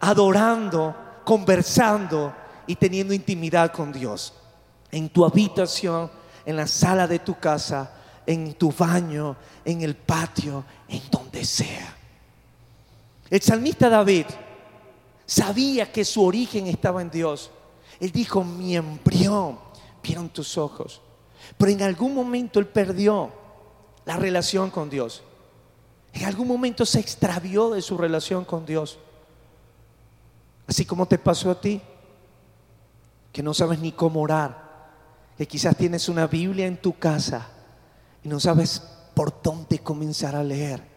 adorando, 0.00 0.96
conversando 1.24 2.34
y 2.66 2.74
teniendo 2.74 3.14
intimidad 3.14 3.70
con 3.70 3.92
Dios. 3.92 4.34
En 4.90 5.08
tu 5.10 5.24
habitación, 5.24 6.10
en 6.44 6.56
la 6.56 6.66
sala 6.66 7.06
de 7.06 7.20
tu 7.20 7.38
casa, 7.38 7.88
en 8.26 8.54
tu 8.54 8.72
baño, 8.72 9.36
en 9.64 9.82
el 9.82 9.94
patio, 9.94 10.64
en 10.88 11.02
donde 11.08 11.44
sea. 11.44 11.96
El 13.30 13.40
salmista 13.40 13.88
David 13.88 14.26
sabía 15.32 15.90
que 15.90 16.04
su 16.04 16.22
origen 16.22 16.66
estaba 16.66 17.00
en 17.00 17.10
Dios. 17.10 17.50
Él 17.98 18.12
dijo, 18.12 18.44
mi 18.44 18.76
embrión 18.76 19.58
vieron 20.02 20.28
tus 20.28 20.58
ojos. 20.58 21.00
Pero 21.56 21.72
en 21.72 21.82
algún 21.82 22.14
momento 22.14 22.58
él 22.58 22.66
perdió 22.66 23.32
la 24.04 24.16
relación 24.16 24.70
con 24.70 24.90
Dios. 24.90 25.22
En 26.12 26.26
algún 26.26 26.46
momento 26.46 26.84
se 26.84 27.00
extravió 27.00 27.70
de 27.70 27.80
su 27.80 27.96
relación 27.96 28.44
con 28.44 28.66
Dios. 28.66 28.98
Así 30.66 30.84
como 30.84 31.06
te 31.06 31.18
pasó 31.18 31.50
a 31.50 31.60
ti, 31.60 31.80
que 33.32 33.42
no 33.42 33.54
sabes 33.54 33.78
ni 33.78 33.92
cómo 33.92 34.20
orar, 34.20 34.90
que 35.38 35.48
quizás 35.48 35.74
tienes 35.76 36.10
una 36.10 36.26
Biblia 36.26 36.66
en 36.66 36.76
tu 36.76 36.98
casa 36.98 37.48
y 38.22 38.28
no 38.28 38.38
sabes 38.38 38.82
por 39.14 39.40
dónde 39.42 39.78
comenzar 39.78 40.36
a 40.36 40.44
leer. 40.44 40.91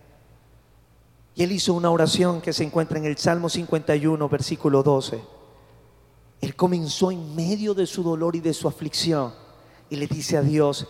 Y 1.35 1.43
él 1.43 1.51
hizo 1.51 1.73
una 1.73 1.91
oración 1.91 2.41
que 2.41 2.53
se 2.53 2.63
encuentra 2.63 2.97
en 2.97 3.05
el 3.05 3.17
Salmo 3.17 3.49
51, 3.49 4.29
versículo 4.29 4.81
12. 4.81 5.21
Él 6.41 6.55
comenzó 6.55 7.11
en 7.11 7.35
medio 7.35 7.73
de 7.73 7.85
su 7.85 8.03
dolor 8.03 8.35
y 8.35 8.39
de 8.39 8.53
su 8.53 8.67
aflicción 8.67 9.33
y 9.89 9.97
le 9.97 10.07
dice 10.07 10.37
a 10.37 10.41
Dios, 10.41 10.87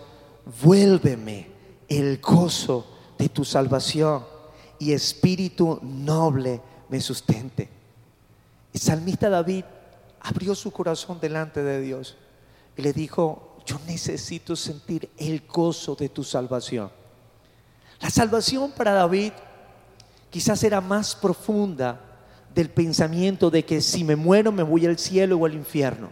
vuélveme 0.62 1.48
el 1.88 2.20
gozo 2.20 2.86
de 3.18 3.30
tu 3.30 3.44
salvación 3.44 4.24
y 4.80 4.92
espíritu 4.92 5.80
noble 5.82 6.62
me 6.90 7.00
sustente. 7.00 7.70
El 8.74 8.80
salmista 8.80 9.30
David 9.30 9.64
abrió 10.22 10.54
su 10.54 10.72
corazón 10.72 11.20
delante 11.20 11.64
de 11.64 11.82
Dios 11.82 12.18
y 12.78 12.82
le 12.82 12.94
dijo, 12.94 13.58
yo 13.66 13.80
necesito 13.88 14.56
sentir 14.56 15.10
el 15.18 15.44
gozo 15.48 15.96
de 15.96 16.10
tu 16.10 16.24
salvación. 16.24 16.92
La 18.02 18.10
salvación 18.10 18.72
para 18.74 18.92
David 18.92 19.32
quizás 20.36 20.62
era 20.66 20.82
más 20.82 21.16
profunda 21.16 21.98
del 22.54 22.70
pensamiento 22.70 23.50
de 23.50 23.64
que 23.64 23.80
si 23.80 24.04
me 24.04 24.18
muero 24.18 24.52
me 24.52 24.64
voy 24.64 24.86
al 24.86 25.00
cielo 25.00 25.38
o 25.38 25.46
al 25.46 25.54
infierno. 25.54 26.10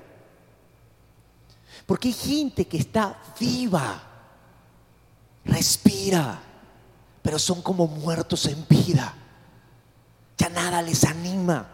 Porque 1.86 2.08
hay 2.08 2.14
gente 2.14 2.66
que 2.66 2.78
está 2.78 3.20
viva, 3.38 4.02
respira, 5.44 6.42
pero 7.22 7.38
son 7.38 7.62
como 7.62 7.86
muertos 7.86 8.46
en 8.46 8.66
vida. 8.70 9.14
Ya 10.38 10.48
nada 10.48 10.82
les 10.82 11.04
anima, 11.04 11.68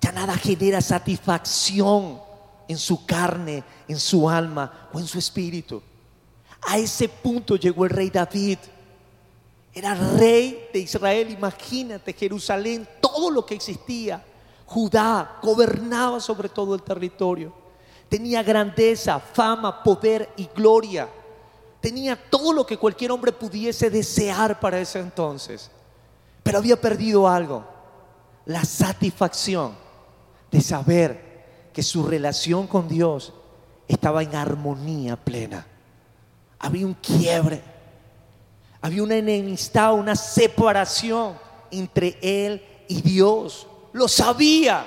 ya 0.00 0.10
nada 0.10 0.36
genera 0.36 0.80
satisfacción 0.80 2.18
en 2.66 2.76
su 2.76 3.06
carne, 3.06 3.62
en 3.86 4.00
su 4.00 4.28
alma 4.28 4.88
o 4.92 4.98
en 4.98 5.06
su 5.06 5.16
espíritu. 5.16 5.80
A 6.62 6.76
ese 6.78 7.08
punto 7.08 7.54
llegó 7.54 7.84
el 7.84 7.90
rey 7.90 8.10
David. 8.10 8.58
Era 9.74 9.94
rey 9.94 10.68
de 10.72 10.80
Israel, 10.80 11.30
imagínate, 11.30 12.12
Jerusalén, 12.12 12.86
todo 13.00 13.30
lo 13.30 13.46
que 13.46 13.54
existía. 13.54 14.22
Judá 14.66 15.38
gobernaba 15.42 16.20
sobre 16.20 16.48
todo 16.48 16.74
el 16.74 16.82
territorio. 16.82 17.52
Tenía 18.08 18.42
grandeza, 18.42 19.18
fama, 19.18 19.82
poder 19.82 20.28
y 20.36 20.48
gloria. 20.54 21.08
Tenía 21.80 22.16
todo 22.16 22.52
lo 22.52 22.66
que 22.66 22.76
cualquier 22.76 23.10
hombre 23.10 23.32
pudiese 23.32 23.88
desear 23.88 24.60
para 24.60 24.78
ese 24.78 25.00
entonces. 25.00 25.70
Pero 26.42 26.58
había 26.58 26.78
perdido 26.78 27.26
algo, 27.26 27.64
la 28.44 28.64
satisfacción 28.64 29.74
de 30.50 30.60
saber 30.60 31.70
que 31.72 31.82
su 31.82 32.04
relación 32.04 32.66
con 32.66 32.88
Dios 32.88 33.32
estaba 33.88 34.22
en 34.22 34.34
armonía 34.34 35.16
plena. 35.16 35.66
Había 36.58 36.86
un 36.86 36.94
quiebre, 36.94 37.62
había 38.82 39.04
una 39.04 39.16
enemistad, 39.16 39.94
una 39.94 40.16
separación 40.16 41.38
entre 41.70 42.18
él 42.20 42.60
y 42.88 43.00
Dios. 43.00 43.68
Lo 43.92 44.08
sabía. 44.08 44.84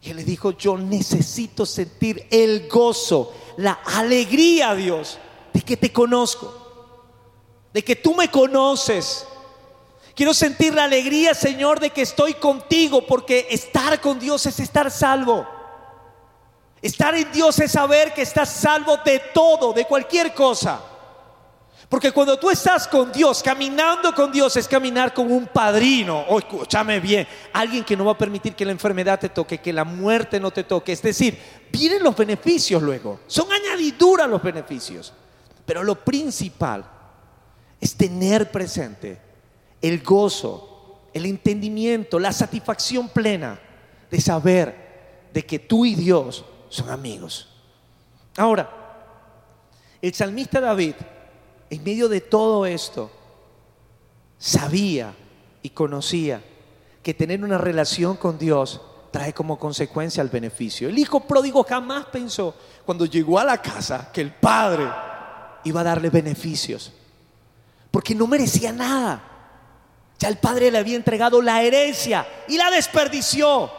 Y 0.00 0.10
él 0.10 0.16
le 0.16 0.24
dijo, 0.24 0.52
yo 0.52 0.78
necesito 0.78 1.66
sentir 1.66 2.26
el 2.30 2.66
gozo, 2.68 3.34
la 3.58 3.72
alegría, 3.84 4.74
Dios, 4.74 5.18
de 5.52 5.60
que 5.60 5.76
te 5.76 5.92
conozco, 5.92 6.52
de 7.72 7.84
que 7.84 7.96
tú 7.96 8.14
me 8.14 8.30
conoces. 8.30 9.26
Quiero 10.14 10.32
sentir 10.32 10.72
la 10.72 10.84
alegría, 10.84 11.34
Señor, 11.34 11.80
de 11.80 11.90
que 11.90 12.02
estoy 12.02 12.34
contigo, 12.34 13.06
porque 13.06 13.46
estar 13.50 14.00
con 14.00 14.18
Dios 14.18 14.46
es 14.46 14.58
estar 14.58 14.90
salvo. 14.90 15.46
Estar 16.80 17.14
en 17.14 17.30
Dios 17.30 17.58
es 17.58 17.72
saber 17.72 18.14
que 18.14 18.22
estás 18.22 18.50
salvo 18.50 18.98
de 19.04 19.20
todo, 19.34 19.72
de 19.74 19.84
cualquier 19.86 20.32
cosa. 20.32 20.82
Porque 21.88 22.12
cuando 22.12 22.38
tú 22.38 22.50
estás 22.50 22.88
con 22.88 23.12
Dios, 23.12 23.42
caminando 23.42 24.14
con 24.14 24.32
Dios, 24.32 24.56
es 24.56 24.66
caminar 24.66 25.12
con 25.12 25.30
un 25.30 25.46
padrino. 25.46 26.24
Oh, 26.28 26.38
escúchame 26.38 26.98
bien, 26.98 27.26
alguien 27.52 27.84
que 27.84 27.96
no 27.96 28.04
va 28.04 28.12
a 28.12 28.18
permitir 28.18 28.54
que 28.54 28.64
la 28.64 28.72
enfermedad 28.72 29.20
te 29.20 29.28
toque, 29.28 29.58
que 29.58 29.72
la 29.72 29.84
muerte 29.84 30.40
no 30.40 30.50
te 30.50 30.64
toque. 30.64 30.92
Es 30.92 31.02
decir, 31.02 31.38
vienen 31.70 32.02
los 32.02 32.16
beneficios 32.16 32.82
luego. 32.82 33.20
Son 33.26 33.46
añadiduras 33.52 34.28
los 34.28 34.42
beneficios. 34.42 35.12
Pero 35.66 35.82
lo 35.82 35.94
principal 35.94 36.84
es 37.80 37.94
tener 37.96 38.50
presente 38.50 39.18
el 39.80 40.02
gozo, 40.02 41.08
el 41.12 41.26
entendimiento, 41.26 42.18
la 42.18 42.32
satisfacción 42.32 43.08
plena 43.08 43.58
de 44.10 44.20
saber 44.20 45.28
de 45.32 45.44
que 45.44 45.58
tú 45.58 45.84
y 45.84 45.94
Dios 45.94 46.44
son 46.68 46.90
amigos. 46.90 47.48
Ahora, 48.36 48.70
el 50.00 50.14
salmista 50.14 50.60
David, 50.60 50.94
en 51.74 51.84
medio 51.84 52.08
de 52.08 52.20
todo 52.20 52.66
esto, 52.66 53.10
sabía 54.38 55.14
y 55.62 55.70
conocía 55.70 56.42
que 57.02 57.14
tener 57.14 57.42
una 57.42 57.58
relación 57.58 58.16
con 58.16 58.38
Dios 58.38 58.80
trae 59.10 59.32
como 59.32 59.58
consecuencia 59.58 60.22
el 60.22 60.28
beneficio. 60.28 60.88
El 60.88 60.98
hijo 60.98 61.20
pródigo 61.20 61.64
jamás 61.64 62.06
pensó 62.06 62.54
cuando 62.84 63.06
llegó 63.06 63.38
a 63.38 63.44
la 63.44 63.60
casa 63.60 64.10
que 64.12 64.20
el 64.20 64.32
padre 64.32 64.88
iba 65.64 65.80
a 65.80 65.84
darle 65.84 66.10
beneficios, 66.10 66.92
porque 67.90 68.14
no 68.14 68.26
merecía 68.26 68.72
nada. 68.72 69.22
Ya 70.18 70.28
el 70.28 70.38
padre 70.38 70.70
le 70.70 70.78
había 70.78 70.96
entregado 70.96 71.42
la 71.42 71.62
herencia 71.62 72.26
y 72.48 72.56
la 72.56 72.70
desperdició. 72.70 73.70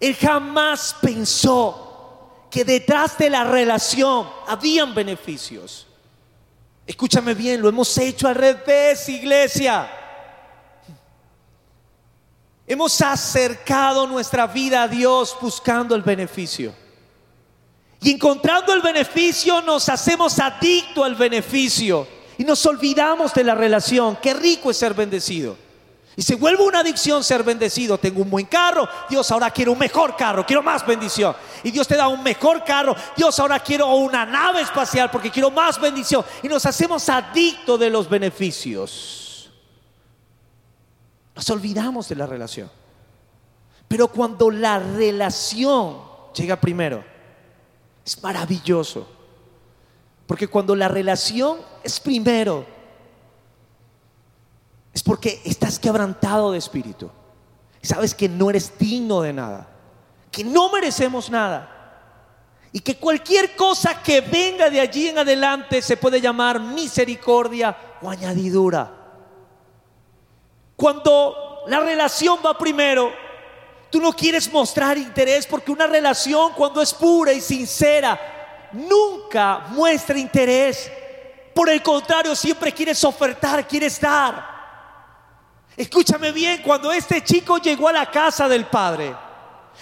Él 0.00 0.14
jamás 0.14 0.94
pensó 1.00 2.46
que 2.50 2.64
detrás 2.64 3.18
de 3.18 3.30
la 3.30 3.44
relación 3.44 4.28
habían 4.46 4.94
beneficios. 4.94 5.87
Escúchame 6.88 7.34
bien, 7.34 7.60
lo 7.60 7.68
hemos 7.68 7.98
hecho 7.98 8.26
al 8.28 8.34
revés, 8.34 9.10
iglesia. 9.10 9.90
Hemos 12.66 12.98
acercado 13.02 14.06
nuestra 14.06 14.46
vida 14.46 14.84
a 14.84 14.88
Dios 14.88 15.36
buscando 15.38 15.94
el 15.94 16.00
beneficio. 16.00 16.74
Y 18.00 18.12
encontrando 18.12 18.72
el 18.72 18.80
beneficio 18.80 19.60
nos 19.60 19.86
hacemos 19.90 20.38
adicto 20.38 21.04
al 21.04 21.14
beneficio 21.14 22.08
y 22.38 22.44
nos 22.44 22.64
olvidamos 22.64 23.34
de 23.34 23.44
la 23.44 23.54
relación. 23.54 24.16
Qué 24.22 24.32
rico 24.32 24.70
es 24.70 24.78
ser 24.78 24.94
bendecido. 24.94 25.58
Y 26.18 26.22
se 26.22 26.34
vuelve 26.34 26.64
una 26.64 26.80
adicción 26.80 27.22
ser 27.22 27.44
bendecido. 27.44 27.96
Tengo 27.96 28.22
un 28.22 28.28
buen 28.28 28.46
carro, 28.46 28.88
Dios 29.08 29.30
ahora 29.30 29.52
quiero 29.52 29.70
un 29.70 29.78
mejor 29.78 30.16
carro, 30.16 30.44
quiero 30.44 30.64
más 30.64 30.84
bendición. 30.84 31.32
Y 31.62 31.70
Dios 31.70 31.86
te 31.86 31.94
da 31.94 32.08
un 32.08 32.24
mejor 32.24 32.64
carro, 32.64 32.96
Dios 33.16 33.38
ahora 33.38 33.60
quiero 33.60 33.86
una 33.94 34.26
nave 34.26 34.62
espacial 34.62 35.12
porque 35.12 35.30
quiero 35.30 35.48
más 35.52 35.80
bendición. 35.80 36.24
Y 36.42 36.48
nos 36.48 36.66
hacemos 36.66 37.08
adictos 37.08 37.78
de 37.78 37.88
los 37.88 38.10
beneficios. 38.10 39.48
Nos 41.36 41.48
olvidamos 41.50 42.08
de 42.08 42.16
la 42.16 42.26
relación. 42.26 42.68
Pero 43.86 44.08
cuando 44.08 44.50
la 44.50 44.80
relación 44.80 45.98
llega 46.34 46.56
primero, 46.56 47.04
es 48.04 48.20
maravilloso. 48.20 49.08
Porque 50.26 50.48
cuando 50.48 50.74
la 50.74 50.88
relación 50.88 51.58
es 51.84 52.00
primero, 52.00 52.66
es 54.98 55.02
porque 55.04 55.40
estás 55.44 55.78
quebrantado 55.78 56.50
de 56.50 56.58
espíritu. 56.58 57.08
Sabes 57.80 58.16
que 58.16 58.28
no 58.28 58.50
eres 58.50 58.76
digno 58.76 59.20
de 59.20 59.32
nada, 59.32 59.68
que 60.28 60.42
no 60.42 60.72
merecemos 60.72 61.30
nada. 61.30 61.72
Y 62.72 62.80
que 62.80 62.96
cualquier 62.96 63.54
cosa 63.54 64.02
que 64.02 64.20
venga 64.20 64.68
de 64.68 64.80
allí 64.80 65.06
en 65.06 65.18
adelante 65.18 65.82
se 65.82 65.96
puede 65.96 66.20
llamar 66.20 66.58
misericordia 66.58 67.76
o 68.02 68.10
añadidura. 68.10 68.90
Cuando 70.74 71.62
la 71.68 71.78
relación 71.78 72.40
va 72.44 72.58
primero, 72.58 73.12
tú 73.90 74.00
no 74.00 74.12
quieres 74.12 74.52
mostrar 74.52 74.98
interés 74.98 75.46
porque 75.46 75.70
una 75.70 75.86
relación 75.86 76.54
cuando 76.54 76.82
es 76.82 76.92
pura 76.92 77.32
y 77.32 77.40
sincera 77.40 78.68
nunca 78.72 79.66
muestra 79.68 80.18
interés. 80.18 80.90
Por 81.54 81.70
el 81.70 81.84
contrario, 81.84 82.34
siempre 82.34 82.72
quieres 82.72 83.04
ofertar, 83.04 83.64
quieres 83.68 84.00
dar. 84.00 84.57
Escúchame 85.78 86.32
bien, 86.32 86.60
cuando 86.60 86.90
este 86.90 87.22
chico 87.22 87.58
llegó 87.58 87.86
a 87.86 87.92
la 87.92 88.10
casa 88.10 88.48
del 88.48 88.66
padre 88.66 89.14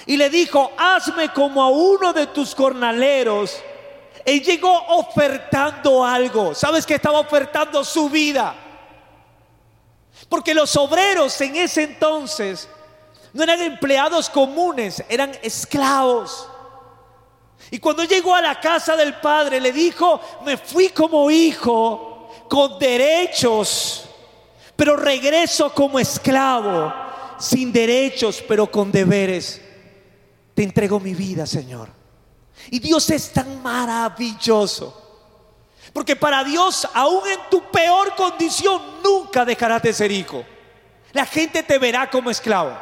y 0.04 0.18
le 0.18 0.28
dijo, 0.28 0.70
hazme 0.76 1.32
como 1.32 1.62
a 1.62 1.70
uno 1.70 2.12
de 2.12 2.26
tus 2.26 2.54
jornaleros, 2.54 3.56
él 4.22 4.42
llegó 4.42 4.70
ofertando 4.88 6.04
algo. 6.04 6.54
¿Sabes 6.54 6.84
que 6.84 6.96
estaba 6.96 7.18
ofertando 7.18 7.82
su 7.82 8.10
vida? 8.10 8.54
Porque 10.28 10.52
los 10.52 10.76
obreros 10.76 11.40
en 11.40 11.56
ese 11.56 11.84
entonces 11.84 12.68
no 13.32 13.42
eran 13.42 13.62
empleados 13.62 14.28
comunes, 14.28 15.02
eran 15.08 15.32
esclavos. 15.42 16.46
Y 17.70 17.78
cuando 17.78 18.04
llegó 18.04 18.34
a 18.34 18.42
la 18.42 18.60
casa 18.60 18.96
del 18.96 19.14
padre, 19.14 19.62
le 19.62 19.72
dijo, 19.72 20.20
me 20.44 20.58
fui 20.58 20.90
como 20.90 21.30
hijo, 21.30 22.30
con 22.50 22.78
derechos 22.78 24.05
pero 24.76 24.96
regreso 24.96 25.72
como 25.72 25.98
esclavo, 25.98 26.92
sin 27.38 27.72
derechos, 27.72 28.44
pero 28.46 28.70
con 28.70 28.92
deberes. 28.92 29.60
Te 30.54 30.62
entrego 30.62 31.00
mi 31.00 31.14
vida, 31.14 31.46
Señor. 31.46 31.88
Y 32.70 32.78
Dios 32.78 33.08
es 33.10 33.32
tan 33.32 33.62
maravilloso. 33.62 35.02
Porque 35.92 36.14
para 36.14 36.44
Dios, 36.44 36.86
aún 36.92 37.26
en 37.28 37.38
tu 37.50 37.70
peor 37.70 38.14
condición, 38.14 38.82
nunca 39.02 39.44
dejarás 39.44 39.82
de 39.82 39.92
ser 39.92 40.12
hijo. 40.12 40.44
La 41.12 41.24
gente 41.24 41.62
te 41.62 41.78
verá 41.78 42.10
como 42.10 42.30
esclavo. 42.30 42.76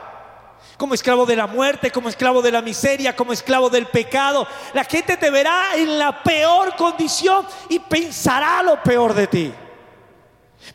Como 0.77 0.95
esclavo 0.95 1.25
de 1.25 1.37
la 1.37 1.47
muerte, 1.47 1.93
como 1.93 2.09
esclavo 2.09 2.43
de 2.43 2.51
la 2.51 2.61
miseria, 2.61 3.15
como 3.15 3.33
esclavo 3.33 3.71
del 3.71 3.87
pecado. 3.87 4.47
La 4.73 4.85
gente 4.85 5.17
te 5.17 5.31
verá 5.31 5.77
en 5.77 5.99
la 5.99 6.25
peor 6.25 6.75
condición 6.75 7.47
y 7.69 7.79
pensará 7.79 8.63
lo 8.65 8.83
peor 8.83 9.15
de 9.15 9.27
ti. 9.29 9.55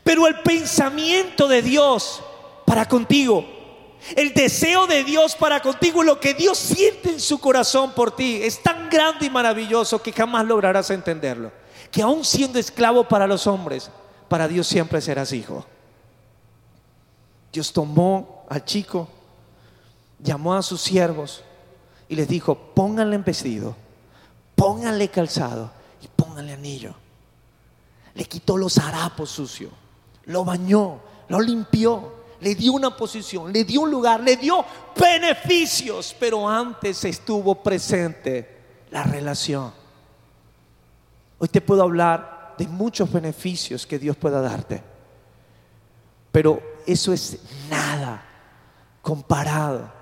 Pero 0.02 0.26
el 0.26 0.40
pensamiento 0.40 1.48
de 1.48 1.62
Dios 1.62 2.22
para 2.64 2.86
contigo, 2.86 3.44
el 4.16 4.32
deseo 4.32 4.86
de 4.86 5.04
Dios 5.04 5.34
para 5.34 5.60
contigo, 5.60 6.02
lo 6.02 6.20
que 6.20 6.34
Dios 6.34 6.58
siente 6.58 7.10
en 7.10 7.20
su 7.20 7.38
corazón 7.38 7.92
por 7.92 8.14
ti, 8.14 8.40
es 8.42 8.62
tan 8.62 8.88
grande 8.88 9.26
y 9.26 9.30
maravilloso 9.30 10.02
que 10.02 10.12
jamás 10.12 10.46
lograrás 10.46 10.90
entenderlo. 10.90 11.52
Que 11.90 12.02
aún 12.02 12.24
siendo 12.24 12.58
esclavo 12.58 13.08
para 13.08 13.26
los 13.26 13.46
hombres, 13.46 13.90
para 14.28 14.48
Dios 14.48 14.66
siempre 14.66 15.00
serás 15.00 15.32
hijo. 15.32 15.66
Dios 17.52 17.72
tomó 17.72 18.46
al 18.48 18.64
chico, 18.64 19.08
llamó 20.20 20.54
a 20.54 20.62
sus 20.62 20.80
siervos 20.80 21.42
y 22.08 22.14
les 22.14 22.28
dijo, 22.28 22.54
pónganle 22.74 23.16
en 23.16 23.24
vestido, 23.24 23.76
pónganle 24.54 25.08
calzado 25.08 25.72
y 26.00 26.06
pónganle 26.06 26.52
anillo. 26.52 26.94
Le 28.14 28.24
quitó 28.24 28.56
los 28.56 28.78
harapos 28.78 29.30
sucios 29.30 29.72
lo 30.30 30.44
bañó, 30.44 31.00
lo 31.28 31.40
limpió, 31.40 32.20
le 32.40 32.54
dio 32.54 32.72
una 32.72 32.96
posición, 32.96 33.52
le 33.52 33.64
dio 33.64 33.82
un 33.82 33.90
lugar, 33.90 34.20
le 34.20 34.36
dio 34.36 34.64
beneficios, 34.98 36.16
pero 36.18 36.48
antes 36.48 37.04
estuvo 37.04 37.62
presente 37.62 38.58
la 38.90 39.02
relación. 39.02 39.72
Hoy 41.38 41.48
te 41.48 41.60
puedo 41.60 41.82
hablar 41.82 42.54
de 42.56 42.66
muchos 42.66 43.10
beneficios 43.12 43.86
que 43.86 43.98
Dios 43.98 44.16
pueda 44.16 44.40
darte, 44.40 44.82
pero 46.32 46.60
eso 46.86 47.12
es 47.12 47.38
nada 47.68 48.24
comparado 49.02 49.99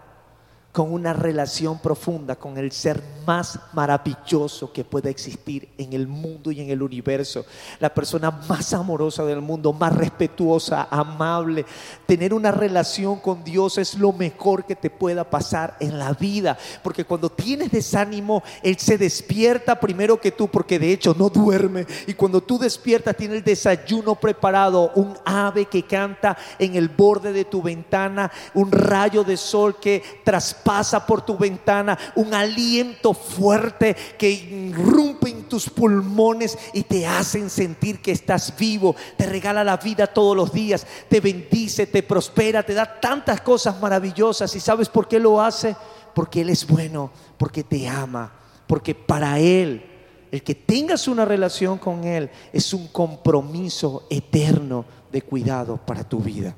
con 0.73 0.93
una 0.93 1.13
relación 1.13 1.79
profunda 1.79 2.37
con 2.37 2.59
el 2.59 2.73
ser 2.73 3.03
más 3.27 3.59
maravilloso 3.73 4.73
que 4.73 4.85
pueda 4.85 5.11
existir 5.11 5.69
en 5.77 5.93
el 5.93 6.07
mundo 6.07 6.51
y 6.51 6.61
en 6.61 6.71
el 6.71 6.83
universo. 6.83 7.45
La 7.81 7.93
persona 7.93 8.31
más 8.31 8.73
amorosa 8.73 9.25
del 9.25 9.41
mundo, 9.41 9.73
más 9.73 9.95
respetuosa, 9.95 10.89
amable. 10.91 11.67
Tener 12.07 12.33
una 12.33 12.53
relación 12.53 13.19
con 13.19 13.45
Dios 13.45 13.77
es 13.79 13.95
lo 13.95 14.13
mejor 14.13 14.65
que 14.65 14.77
te 14.77 14.89
pueda 14.89 15.29
pasar 15.29 15.77
en 15.81 15.99
la 15.99 16.13
vida. 16.13 16.57
Porque 16.83 17.05
cuando 17.05 17.31
tienes 17.31 17.71
desánimo, 17.71 18.43
Él 18.63 18.79
se 18.79 18.97
despierta 18.97 19.81
primero 19.81 20.21
que 20.21 20.33
tú, 20.33 20.49
porque 20.49 20.79
de 20.79 20.93
hecho 20.93 21.15
no 21.19 21.29
duerme. 21.29 21.87
Y 22.07 22.15
cuando 22.15 22.43
tú 22.43 22.59
despiertas, 22.59 23.17
tiene 23.17 23.37
el 23.37 23.45
desayuno 23.45 24.15
preparado, 24.15 24.93
un 24.95 25.17
ave 25.25 25.67
que 25.67 25.83
canta 25.83 26.37
en 26.59 26.77
el 26.77 26.89
borde 26.89 27.33
de 27.33 27.45
tu 27.45 27.61
ventana, 27.63 28.31
un 28.55 28.71
rayo 28.71 29.25
de 29.25 29.37
sol 29.37 29.77
que 29.81 30.03
traspasa 30.25 30.58
pasa 30.63 31.07
por 31.07 31.23
tu 31.23 31.37
ventana, 31.37 31.99
un 32.15 32.35
aliento 32.35 33.15
fuerte 33.15 33.97
que 34.19 34.31
irrumpe 34.31 35.31
en 35.31 35.45
tus 35.45 35.69
pulmones 35.69 36.59
y 36.73 36.83
te 36.83 37.07
hacen 37.07 37.51
sentir 37.51 38.01
que 38.01 38.13
estás 38.13 38.55
vivo, 38.57 38.95
te 39.17 39.27
regala 39.27 39.65
la 39.65 39.77
vida 39.77 40.07
todos 40.07 40.37
los 40.37 40.53
días, 40.53 40.87
te 41.09 41.21
bendice, 41.21 41.87
te 41.87 42.03
prospera, 42.03 42.63
te 42.63 42.75
da 42.75 43.01
tantas 43.01 43.41
cosas 43.41 43.81
maravillosas. 43.81 44.55
¿Y 44.55 44.61
sabes 44.61 44.89
por 44.89 45.09
qué 45.09 45.19
lo 45.19 45.41
hace? 45.41 45.77
Porque 46.15 46.41
Él 46.41 46.51
es 46.51 46.67
bueno, 46.67 47.11
porque 47.37 47.63
te 47.65 47.89
ama, 47.89 48.33
porque 48.67 48.95
para 48.95 49.39
Él 49.39 49.85
el 50.31 50.43
que 50.43 50.55
tengas 50.55 51.09
una 51.09 51.25
relación 51.25 51.79
con 51.79 52.05
Él 52.05 52.31
es 52.53 52.75
un 52.75 52.89
compromiso 52.89 54.07
eterno 54.11 54.85
de 55.11 55.23
cuidado 55.23 55.79
para 55.79 56.05
tu 56.05 56.19
vida. 56.19 56.55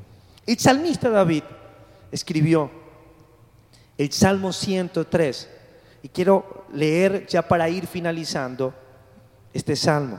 El 0.47 0.59
salmista 0.59 1.09
David 1.09 1.45
escribió, 2.11 2.71
el 4.01 4.11
Salmo 4.13 4.51
103. 4.51 5.51
Y 6.03 6.09
quiero 6.09 6.65
leer 6.73 7.27
ya 7.27 7.47
para 7.47 7.69
ir 7.69 7.87
finalizando 7.87 8.73
este 9.53 9.77
salmo. 9.77 10.19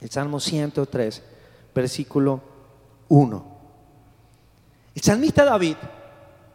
El 0.00 0.08
Salmo 0.08 0.40
103, 0.40 1.22
versículo 1.74 2.40
1. 3.10 3.58
El 4.94 5.02
salmista 5.02 5.44
David, 5.44 5.76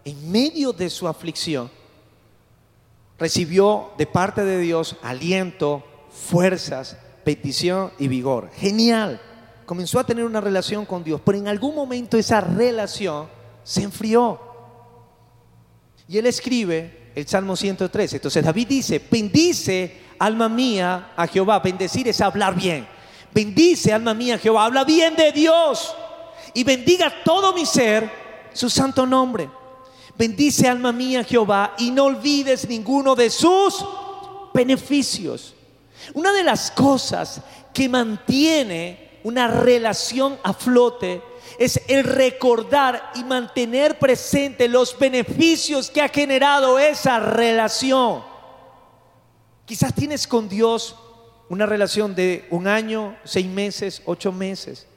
en 0.04 0.32
medio 0.32 0.74
de 0.74 0.90
su 0.90 1.08
aflicción, 1.08 1.70
recibió 3.20 3.92
de 3.96 4.08
parte 4.08 4.44
de 4.44 4.58
Dios 4.58 4.98
aliento, 5.04 5.84
fuerzas, 6.10 6.98
petición 7.24 7.92
y 8.00 8.08
vigor. 8.08 8.50
Genial. 8.56 9.22
Comenzó 9.68 10.00
a 10.00 10.08
tener 10.08 10.26
una 10.26 10.42
relación 10.42 10.88
con 10.88 11.04
Dios, 11.04 11.22
pero 11.24 11.38
en 11.38 11.48
algún 11.48 11.76
momento 11.76 12.18
esa 12.18 12.42
relación 12.42 13.28
se 13.64 13.84
enfrió. 13.84 14.44
Y 16.08 16.18
él 16.18 16.26
escribe 16.28 17.12
el 17.15 17.28
Salmo 17.28 17.56
103. 17.56 18.13
Entonces 18.13 18.44
David 18.44 18.68
dice, 18.68 19.02
bendice 19.10 20.02
alma 20.20 20.50
mía 20.50 21.13
a 21.15 21.28
Jehová. 21.28 21.60
Bendecir 21.60 22.08
es 22.08 22.22
hablar 22.22 22.56
bien. 22.56 22.88
Bendice 23.34 23.91
alma 23.91 24.13
mía 24.13 24.36
a 24.36 24.38
Jehová. 24.38 24.65
Habla 24.65 24.84
bien 24.84 25.15
de 25.15 25.32
Dios. 25.32 25.94
Y 26.54 26.63
bendiga 26.63 27.12
todo 27.24 27.54
mi 27.54 27.65
ser 27.65 28.10
su 28.54 28.70
santo 28.70 29.06
nombre. 29.06 29.50
Bendice 30.18 30.70
alma 30.70 30.91
mía 30.91 31.24
Jehová 31.24 31.76
y 31.78 31.91
no 31.91 32.06
olvides 32.06 32.68
ninguno 32.70 33.15
de 33.15 33.30
sus 33.30 33.86
beneficios. 34.54 35.54
Una 36.13 36.32
de 36.32 36.44
las 36.44 36.72
cosas 36.72 37.41
que 37.74 37.89
mantiene 37.89 39.20
una 39.24 39.48
relación 39.48 40.38
a 40.44 40.54
flote 40.54 41.22
es 41.58 41.81
el 41.88 42.03
recordar 42.03 43.12
y 43.15 43.23
mantener 43.23 43.97
presente 43.99 44.67
los 44.67 44.97
beneficios 44.97 45.89
que 45.89 46.01
ha 46.01 46.10
generado 46.10 46.79
esa 46.79 47.19
relación. 47.19 48.23
Quizás 49.65 49.93
tienes 49.93 50.27
con 50.27 50.49
Dios 50.49 50.95
una 51.49 51.65
relación 51.65 52.15
de 52.15 52.47
un 52.49 52.67
año, 52.67 53.15
seis 53.23 53.47
meses, 53.47 54.01
ocho 54.05 54.31
meses. 54.31 54.88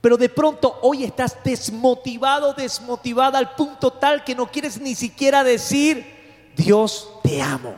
Pero 0.00 0.16
de 0.16 0.28
pronto 0.28 0.78
hoy 0.82 1.04
estás 1.04 1.36
desmotivado, 1.44 2.54
desmotivada 2.54 3.38
al 3.38 3.54
punto 3.54 3.92
tal 3.92 4.24
que 4.24 4.34
no 4.34 4.50
quieres 4.50 4.80
ni 4.80 4.94
siquiera 4.94 5.44
decir, 5.44 6.52
Dios 6.56 7.10
te 7.22 7.42
amo. 7.42 7.76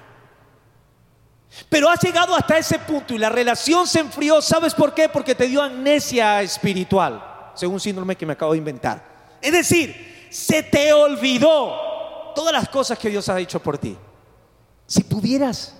Pero 1.68 1.90
has 1.90 2.00
llegado 2.00 2.34
hasta 2.34 2.56
ese 2.56 2.78
punto 2.78 3.12
y 3.12 3.18
la 3.18 3.28
relación 3.28 3.86
se 3.86 4.00
enfrió. 4.00 4.40
¿Sabes 4.40 4.74
por 4.74 4.94
qué? 4.94 5.08
Porque 5.08 5.34
te 5.34 5.48
dio 5.48 5.60
amnesia 5.60 6.40
espiritual 6.40 7.31
según 7.54 7.80
síndrome 7.80 8.16
que 8.16 8.26
me 8.26 8.32
acabo 8.32 8.52
de 8.52 8.58
inventar. 8.58 9.36
Es 9.40 9.52
decir, 9.52 10.28
se 10.30 10.62
te 10.62 10.92
olvidó 10.92 12.32
todas 12.34 12.52
las 12.52 12.68
cosas 12.68 12.98
que 12.98 13.10
Dios 13.10 13.28
ha 13.28 13.38
hecho 13.38 13.60
por 13.60 13.78
ti. 13.78 13.96
Si 14.86 15.04
pudieras 15.04 15.74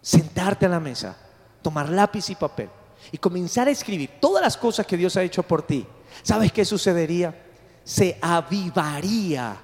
sentarte 0.00 0.66
a 0.66 0.68
la 0.68 0.80
mesa, 0.80 1.16
tomar 1.62 1.88
lápiz 1.88 2.30
y 2.30 2.34
papel 2.34 2.68
y 3.10 3.18
comenzar 3.18 3.68
a 3.68 3.70
escribir 3.70 4.10
todas 4.20 4.42
las 4.42 4.56
cosas 4.56 4.86
que 4.86 4.96
Dios 4.96 5.16
ha 5.16 5.22
hecho 5.22 5.42
por 5.42 5.62
ti, 5.62 5.86
¿sabes 6.22 6.52
qué 6.52 6.64
sucedería? 6.64 7.44
Se 7.84 8.18
avivaría 8.20 9.56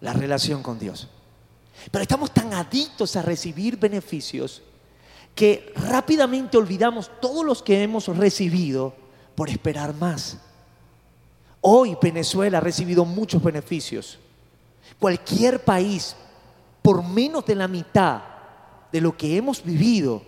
la 0.00 0.12
relación 0.12 0.62
con 0.62 0.78
Dios. 0.78 1.08
Pero 1.90 2.02
estamos 2.02 2.32
tan 2.32 2.52
adictos 2.54 3.16
a 3.16 3.22
recibir 3.22 3.78
beneficios 3.78 4.62
que 5.34 5.72
rápidamente 5.76 6.56
olvidamos 6.56 7.10
todos 7.20 7.44
los 7.44 7.62
que 7.62 7.82
hemos 7.82 8.08
recibido 8.08 8.94
por 9.38 9.48
esperar 9.48 9.94
más. 9.94 10.36
Hoy 11.60 11.96
Venezuela 12.02 12.58
ha 12.58 12.60
recibido 12.60 13.04
muchos 13.04 13.40
beneficios. 13.40 14.18
Cualquier 14.98 15.62
país, 15.62 16.16
por 16.82 17.04
menos 17.04 17.46
de 17.46 17.54
la 17.54 17.68
mitad 17.68 18.20
de 18.90 19.00
lo 19.00 19.16
que 19.16 19.36
hemos 19.36 19.62
vivido, 19.62 20.22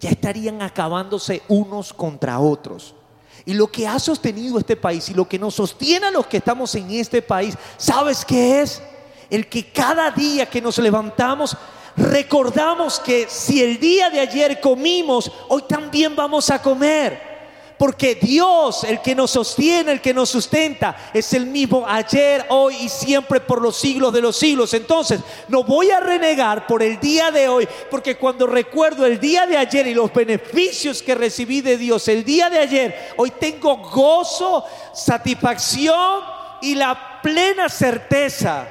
ya 0.00 0.10
estarían 0.10 0.62
acabándose 0.62 1.42
unos 1.46 1.92
contra 1.92 2.40
otros. 2.40 2.96
Y 3.44 3.54
lo 3.54 3.68
que 3.68 3.86
ha 3.86 4.00
sostenido 4.00 4.58
este 4.58 4.74
país 4.74 5.08
y 5.10 5.14
lo 5.14 5.28
que 5.28 5.38
nos 5.38 5.54
sostiene 5.54 6.06
a 6.06 6.10
los 6.10 6.26
que 6.26 6.38
estamos 6.38 6.74
en 6.74 6.90
este 6.90 7.22
país, 7.22 7.56
¿sabes 7.76 8.24
qué 8.24 8.62
es? 8.62 8.82
El 9.30 9.48
que 9.48 9.70
cada 9.70 10.10
día 10.10 10.50
que 10.50 10.60
nos 10.60 10.78
levantamos 10.78 11.56
recordamos 11.96 12.98
que 12.98 13.28
si 13.28 13.62
el 13.62 13.78
día 13.78 14.10
de 14.10 14.18
ayer 14.18 14.60
comimos, 14.60 15.30
hoy 15.50 15.62
también 15.68 16.16
vamos 16.16 16.50
a 16.50 16.60
comer. 16.60 17.35
Porque 17.78 18.14
Dios, 18.14 18.84
el 18.84 19.02
que 19.02 19.14
nos 19.14 19.32
sostiene, 19.32 19.92
el 19.92 20.00
que 20.00 20.14
nos 20.14 20.30
sustenta, 20.30 20.96
es 21.12 21.34
el 21.34 21.46
mismo 21.46 21.84
ayer, 21.86 22.46
hoy 22.48 22.74
y 22.76 22.88
siempre 22.88 23.40
por 23.40 23.60
los 23.60 23.76
siglos 23.76 24.12
de 24.14 24.22
los 24.22 24.36
siglos. 24.36 24.72
Entonces, 24.72 25.20
no 25.48 25.62
voy 25.62 25.90
a 25.90 26.00
renegar 26.00 26.66
por 26.66 26.82
el 26.82 26.98
día 26.98 27.30
de 27.30 27.48
hoy, 27.48 27.68
porque 27.90 28.16
cuando 28.16 28.46
recuerdo 28.46 29.04
el 29.04 29.20
día 29.20 29.46
de 29.46 29.58
ayer 29.58 29.86
y 29.86 29.94
los 29.94 30.12
beneficios 30.12 31.02
que 31.02 31.14
recibí 31.14 31.60
de 31.60 31.76
Dios 31.76 32.08
el 32.08 32.24
día 32.24 32.48
de 32.48 32.60
ayer, 32.60 33.12
hoy 33.18 33.30
tengo 33.32 33.76
gozo, 33.76 34.64
satisfacción 34.94 36.22
y 36.62 36.74
la 36.74 37.20
plena 37.22 37.68
certeza 37.68 38.68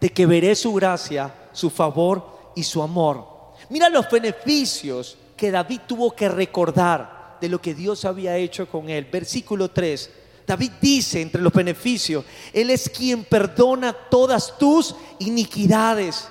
de 0.00 0.10
que 0.10 0.26
veré 0.26 0.56
su 0.56 0.74
gracia, 0.74 1.32
su 1.52 1.70
favor 1.70 2.52
y 2.56 2.64
su 2.64 2.82
amor. 2.82 3.52
Mira 3.68 3.88
los 3.88 4.10
beneficios 4.10 5.16
que 5.36 5.50
David 5.50 5.82
tuvo 5.86 6.14
que 6.14 6.28
recordar 6.28 7.15
de 7.40 7.48
lo 7.48 7.60
que 7.60 7.74
Dios 7.74 8.04
había 8.04 8.36
hecho 8.36 8.68
con 8.68 8.88
él. 8.88 9.06
Versículo 9.10 9.70
3. 9.70 10.10
David 10.46 10.72
dice 10.80 11.20
entre 11.20 11.42
los 11.42 11.52
beneficios, 11.52 12.24
Él 12.52 12.70
es 12.70 12.88
quien 12.88 13.24
perdona 13.24 13.92
todas 13.92 14.56
tus 14.58 14.94
iniquidades. 15.18 16.28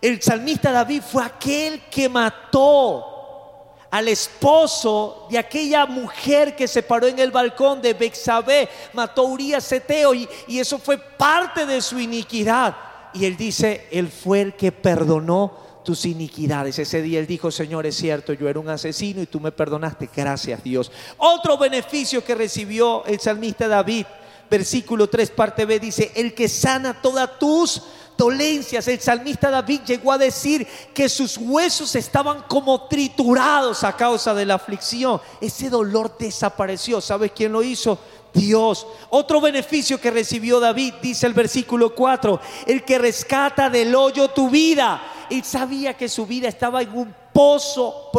El 0.00 0.20
salmista 0.20 0.72
David 0.72 1.02
fue 1.02 1.24
aquel 1.24 1.82
que 1.90 2.08
mató 2.08 3.12
al 3.90 4.08
esposo 4.08 5.26
de 5.30 5.38
aquella 5.38 5.86
mujer 5.86 6.56
que 6.56 6.68
se 6.68 6.82
paró 6.82 7.06
en 7.06 7.18
el 7.18 7.30
balcón 7.30 7.80
de 7.80 7.94
Bexabé, 7.94 8.68
mató 8.92 9.22
a 9.22 9.30
Urias 9.30 9.70
Eteo 9.70 10.12
y, 10.12 10.28
y 10.48 10.58
eso 10.58 10.78
fue 10.78 10.98
parte 10.98 11.64
de 11.64 11.80
su 11.80 11.98
iniquidad. 11.98 12.76
Y 13.14 13.24
él 13.24 13.36
dice, 13.36 13.86
Él 13.90 14.08
fue 14.08 14.42
el 14.42 14.54
que 14.54 14.72
perdonó 14.72 15.65
tus 15.86 16.04
iniquidades. 16.04 16.80
Ese 16.80 17.00
día 17.00 17.20
él 17.20 17.28
dijo, 17.28 17.52
Señor, 17.52 17.86
es 17.86 17.96
cierto, 17.96 18.32
yo 18.32 18.48
era 18.48 18.58
un 18.58 18.68
asesino 18.68 19.22
y 19.22 19.26
tú 19.26 19.38
me 19.38 19.52
perdonaste. 19.52 20.10
Gracias 20.14 20.62
Dios. 20.64 20.90
Otro 21.16 21.56
beneficio 21.56 22.24
que 22.24 22.34
recibió 22.34 23.04
el 23.06 23.20
salmista 23.20 23.68
David, 23.68 24.04
versículo 24.50 25.08
3, 25.08 25.30
parte 25.30 25.64
B, 25.64 25.78
dice, 25.78 26.10
el 26.16 26.34
que 26.34 26.48
sana 26.48 27.00
todas 27.00 27.38
tus 27.38 27.80
dolencias. 28.18 28.88
El 28.88 29.00
salmista 29.00 29.48
David 29.48 29.82
llegó 29.86 30.10
a 30.10 30.18
decir 30.18 30.66
que 30.92 31.08
sus 31.08 31.36
huesos 31.36 31.94
estaban 31.94 32.42
como 32.48 32.88
triturados 32.88 33.84
a 33.84 33.96
causa 33.96 34.34
de 34.34 34.44
la 34.44 34.54
aflicción. 34.54 35.20
Ese 35.40 35.70
dolor 35.70 36.16
desapareció. 36.18 37.00
¿Sabes 37.00 37.30
quién 37.32 37.52
lo 37.52 37.62
hizo? 37.62 37.96
Dios. 38.36 38.86
Otro 39.10 39.40
beneficio 39.40 40.00
que 40.00 40.10
recibió 40.10 40.60
David, 40.60 40.94
dice 41.02 41.26
el 41.26 41.34
versículo 41.34 41.94
4, 41.94 42.40
el 42.66 42.84
que 42.84 42.98
rescata 42.98 43.70
del 43.70 43.94
hoyo 43.94 44.28
tu 44.28 44.50
vida. 44.50 45.26
Él 45.30 45.42
sabía 45.42 45.94
que 45.94 46.08
su 46.08 46.26
vida 46.26 46.48
estaba 46.48 46.82
en 46.82 46.96
un 46.96 47.14
pozo 47.32 48.10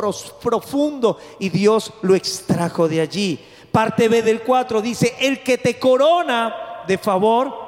profundo 0.41 1.17
y 1.39 1.49
Dios 1.49 1.93
lo 2.01 2.15
extrajo 2.15 2.87
de 2.87 3.01
allí. 3.01 3.39
Parte 3.71 4.09
B 4.09 4.21
del 4.21 4.41
4 4.41 4.81
dice, 4.81 5.15
el 5.19 5.43
que 5.43 5.57
te 5.57 5.79
corona 5.79 6.83
de 6.87 6.97
favor 6.97 7.67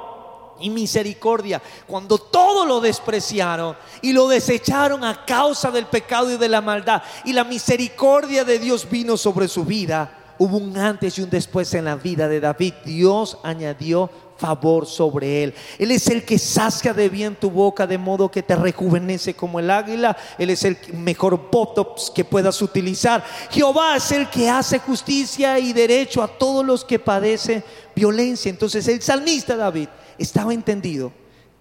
y 0.60 0.70
misericordia. 0.70 1.62
Cuando 1.86 2.18
todo 2.18 2.66
lo 2.66 2.80
despreciaron 2.80 3.76
y 4.02 4.12
lo 4.12 4.28
desecharon 4.28 5.04
a 5.04 5.24
causa 5.24 5.70
del 5.70 5.86
pecado 5.86 6.30
y 6.30 6.36
de 6.36 6.48
la 6.48 6.60
maldad, 6.60 7.02
y 7.24 7.32
la 7.32 7.44
misericordia 7.44 8.44
de 8.44 8.58
Dios 8.58 8.88
vino 8.88 9.16
sobre 9.16 9.48
su 9.48 9.64
vida, 9.64 10.19
hubo 10.40 10.56
un 10.56 10.76
antes 10.78 11.18
y 11.18 11.22
un 11.22 11.28
después 11.28 11.74
en 11.74 11.84
la 11.84 11.96
vida 11.96 12.26
de 12.26 12.40
David. 12.40 12.72
Dios 12.86 13.36
añadió 13.42 14.08
favor 14.38 14.86
sobre 14.86 15.44
él. 15.44 15.54
Él 15.78 15.90
es 15.90 16.06
el 16.08 16.24
que 16.24 16.38
sacia 16.38 16.94
de 16.94 17.10
bien 17.10 17.36
tu 17.36 17.50
boca 17.50 17.86
de 17.86 17.98
modo 17.98 18.30
que 18.30 18.42
te 18.42 18.56
rejuvenece 18.56 19.34
como 19.34 19.60
el 19.60 19.70
águila. 19.70 20.16
Él 20.38 20.48
es 20.48 20.64
el 20.64 20.78
mejor 20.94 21.50
botox 21.50 22.10
que 22.10 22.24
puedas 22.24 22.62
utilizar. 22.62 23.22
Jehová 23.50 23.96
es 23.96 24.10
el 24.12 24.30
que 24.30 24.48
hace 24.48 24.78
justicia 24.78 25.58
y 25.58 25.74
derecho 25.74 26.22
a 26.22 26.28
todos 26.28 26.64
los 26.64 26.86
que 26.86 26.98
padecen 26.98 27.62
violencia. 27.94 28.48
Entonces 28.48 28.88
el 28.88 29.02
salmista 29.02 29.56
David 29.56 29.90
estaba 30.16 30.54
entendido 30.54 31.12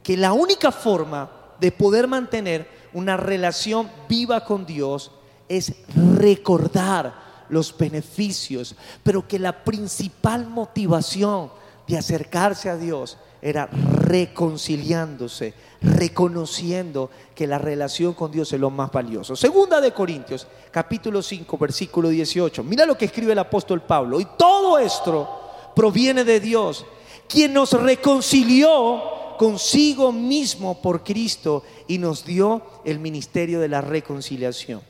que 0.01 0.15
la 0.15 0.31
única 0.31 0.71
forma 0.71 1.29
de 1.59 1.73
poder 1.73 2.07
mantener 2.07 2.65
una 2.93 3.17
relación 3.17 3.91
viva 4.07 4.45
con 4.45 4.65
Dios 4.65 5.11
es 5.49 5.73
recordar 6.17 7.28
los 7.49 7.75
beneficios, 7.77 8.75
pero 9.03 9.27
que 9.27 9.39
la 9.39 9.63
principal 9.63 10.47
motivación 10.47 11.51
de 11.87 11.97
acercarse 11.97 12.69
a 12.69 12.77
Dios 12.77 13.17
era 13.41 13.67
reconciliándose, 13.67 15.53
reconociendo 15.81 17.09
que 17.33 17.47
la 17.47 17.57
relación 17.57 18.13
con 18.13 18.31
Dios 18.31 18.51
es 18.51 18.59
lo 18.59 18.69
más 18.69 18.91
valioso. 18.91 19.35
Segunda 19.35 19.79
de 19.79 19.93
Corintios, 19.93 20.45
capítulo 20.71 21.21
5, 21.21 21.57
versículo 21.57 22.09
18. 22.09 22.63
Mira 22.63 22.85
lo 22.85 22.97
que 22.97 23.05
escribe 23.05 23.31
el 23.31 23.39
apóstol 23.39 23.81
Pablo. 23.81 24.19
Y 24.19 24.27
todo 24.37 24.77
esto 24.77 25.71
proviene 25.75 26.23
de 26.23 26.39
Dios, 26.39 26.85
quien 27.27 27.53
nos 27.53 27.71
reconcilió 27.73 29.01
consigo 29.37 30.11
mismo 30.11 30.81
por 30.81 31.01
Cristo 31.01 31.63
y 31.87 31.97
nos 31.97 32.25
dio 32.25 32.61
el 32.83 32.99
ministerio 32.99 33.61
de 33.61 33.69
la 33.69 33.79
reconciliación. 33.79 34.81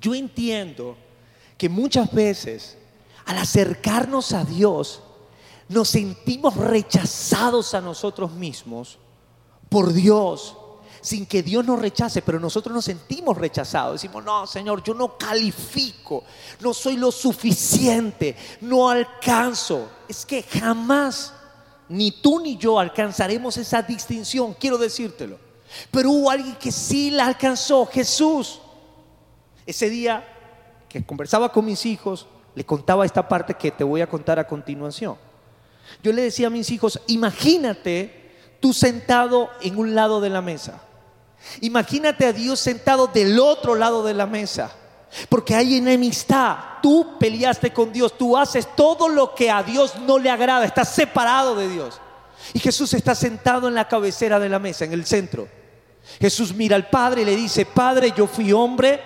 Yo 0.00 0.14
entiendo 0.14 0.96
que 1.62 1.68
muchas 1.68 2.10
veces 2.10 2.76
al 3.24 3.38
acercarnos 3.38 4.32
a 4.32 4.44
Dios 4.44 5.00
nos 5.68 5.90
sentimos 5.90 6.56
rechazados 6.56 7.74
a 7.74 7.80
nosotros 7.80 8.32
mismos 8.32 8.98
por 9.68 9.92
Dios, 9.92 10.56
sin 11.00 11.24
que 11.24 11.40
Dios 11.44 11.64
nos 11.64 11.78
rechace, 11.78 12.20
pero 12.20 12.40
nosotros 12.40 12.74
nos 12.74 12.84
sentimos 12.84 13.38
rechazados. 13.38 14.02
Decimos, 14.02 14.24
no, 14.24 14.44
Señor, 14.44 14.82
yo 14.82 14.92
no 14.92 15.16
califico, 15.16 16.24
no 16.58 16.74
soy 16.74 16.96
lo 16.96 17.12
suficiente, 17.12 18.34
no 18.62 18.88
alcanzo. 18.90 19.88
Es 20.08 20.26
que 20.26 20.42
jamás 20.42 21.32
ni 21.88 22.10
tú 22.10 22.40
ni 22.40 22.56
yo 22.56 22.80
alcanzaremos 22.80 23.56
esa 23.56 23.82
distinción, 23.82 24.54
quiero 24.54 24.78
decírtelo. 24.78 25.38
Pero 25.92 26.10
hubo 26.10 26.28
alguien 26.28 26.56
que 26.56 26.72
sí 26.72 27.12
la 27.12 27.26
alcanzó, 27.26 27.86
Jesús. 27.86 28.58
Ese 29.64 29.88
día 29.88 30.31
que 30.92 31.04
conversaba 31.04 31.50
con 31.50 31.64
mis 31.64 31.86
hijos, 31.86 32.26
le 32.54 32.64
contaba 32.64 33.06
esta 33.06 33.26
parte 33.26 33.54
que 33.54 33.70
te 33.70 33.82
voy 33.82 34.02
a 34.02 34.08
contar 34.08 34.38
a 34.38 34.46
continuación. 34.46 35.16
Yo 36.02 36.12
le 36.12 36.22
decía 36.22 36.48
a 36.48 36.50
mis 36.50 36.70
hijos, 36.70 37.00
imagínate 37.06 38.30
tú 38.60 38.72
sentado 38.72 39.50
en 39.62 39.78
un 39.78 39.94
lado 39.94 40.20
de 40.20 40.30
la 40.30 40.42
mesa. 40.42 40.82
Imagínate 41.60 42.26
a 42.26 42.32
Dios 42.32 42.60
sentado 42.60 43.06
del 43.06 43.40
otro 43.40 43.74
lado 43.74 44.04
de 44.04 44.14
la 44.14 44.26
mesa. 44.26 44.70
Porque 45.28 45.54
hay 45.54 45.76
enemistad. 45.76 46.56
Tú 46.82 47.18
peleaste 47.18 47.72
con 47.72 47.92
Dios. 47.92 48.16
Tú 48.16 48.36
haces 48.36 48.68
todo 48.76 49.08
lo 49.08 49.34
que 49.34 49.50
a 49.50 49.62
Dios 49.62 49.96
no 49.96 50.18
le 50.18 50.30
agrada. 50.30 50.64
Estás 50.64 50.94
separado 50.94 51.54
de 51.56 51.68
Dios. 51.68 52.00
Y 52.52 52.58
Jesús 52.58 52.92
está 52.94 53.14
sentado 53.14 53.68
en 53.68 53.74
la 53.74 53.88
cabecera 53.88 54.38
de 54.38 54.48
la 54.48 54.58
mesa, 54.58 54.84
en 54.84 54.92
el 54.92 55.04
centro. 55.04 55.48
Jesús 56.20 56.54
mira 56.54 56.76
al 56.76 56.88
Padre 56.88 57.22
y 57.22 57.24
le 57.24 57.36
dice, 57.36 57.64
Padre, 57.66 58.12
yo 58.16 58.26
fui 58.26 58.52
hombre, 58.52 59.00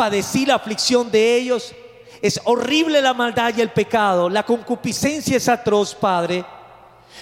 padecí 0.00 0.46
la 0.46 0.54
aflicción 0.54 1.10
de 1.10 1.36
ellos. 1.36 1.74
Es 2.22 2.40
horrible 2.44 3.02
la 3.02 3.12
maldad 3.12 3.52
y 3.54 3.60
el 3.60 3.68
pecado. 3.68 4.30
La 4.30 4.46
concupiscencia 4.46 5.36
es 5.36 5.46
atroz, 5.46 5.94
Padre. 5.94 6.42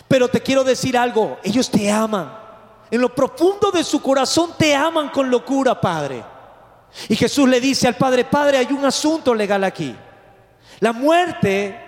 Pero 0.07 0.29
te 0.29 0.41
quiero 0.41 0.63
decir 0.63 0.97
algo, 0.97 1.39
ellos 1.43 1.69
te 1.69 1.91
aman. 1.91 2.33
En 2.89 3.01
lo 3.01 3.13
profundo 3.13 3.73
de 3.73 3.83
su 3.83 4.01
corazón 4.01 4.53
te 4.57 4.77
aman 4.77 5.09
con 5.09 5.29
locura, 5.29 5.81
Padre. 5.81 6.23
Y 7.09 7.17
Jesús 7.17 7.49
le 7.49 7.61
dice 7.61 7.89
al 7.89 7.97
Padre, 7.97 8.25
Padre, 8.25 8.59
hay 8.59 8.69
un 8.71 8.85
asunto 8.85 9.35
legal 9.35 9.65
aquí. 9.65 9.97
La 10.79 10.93
muerte 10.93 11.85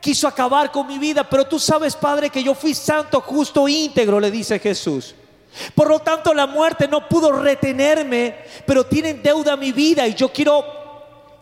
quiso 0.00 0.26
acabar 0.26 0.72
con 0.72 0.88
mi 0.88 0.98
vida, 0.98 1.22
pero 1.22 1.44
tú 1.44 1.60
sabes, 1.60 1.94
Padre, 1.94 2.30
que 2.30 2.42
yo 2.42 2.52
fui 2.56 2.74
santo, 2.74 3.20
justo, 3.20 3.68
íntegro, 3.68 4.18
le 4.18 4.32
dice 4.32 4.58
Jesús. 4.58 5.14
Por 5.74 5.88
lo 5.88 6.00
tanto, 6.00 6.32
la 6.32 6.46
muerte 6.46 6.88
no 6.88 7.08
pudo 7.08 7.32
retenerme, 7.32 8.44
pero 8.66 8.84
tiene 8.84 9.14
deuda 9.14 9.56
mi 9.56 9.72
vida 9.72 10.06
y 10.06 10.14
yo 10.14 10.32
quiero 10.32 10.64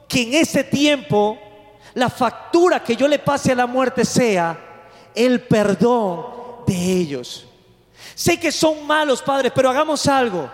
que 0.08 0.22
en 0.22 0.34
ese 0.34 0.64
tiempo 0.64 1.38
la 1.94 2.10
factura 2.10 2.82
que 2.82 2.96
yo 2.96 3.06
le 3.06 3.18
pase 3.18 3.52
a 3.52 3.56
la 3.56 3.66
muerte 3.66 4.04
sea 4.04 4.58
el 5.14 5.42
perdón 5.42 6.64
de 6.66 6.74
ellos. 6.74 7.46
Sé 8.14 8.38
que 8.38 8.52
son 8.52 8.86
malos, 8.86 9.22
padres, 9.22 9.52
pero 9.54 9.70
hagamos 9.70 10.06
algo. 10.06 10.50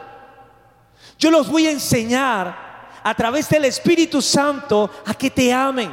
Yo 1.18 1.30
los 1.30 1.48
voy 1.48 1.66
a 1.66 1.70
enseñar 1.70 2.66
a 3.02 3.14
través 3.14 3.48
del 3.48 3.64
Espíritu 3.64 4.20
Santo 4.20 4.90
a 5.06 5.14
que 5.14 5.30
te 5.30 5.52
amen, 5.52 5.90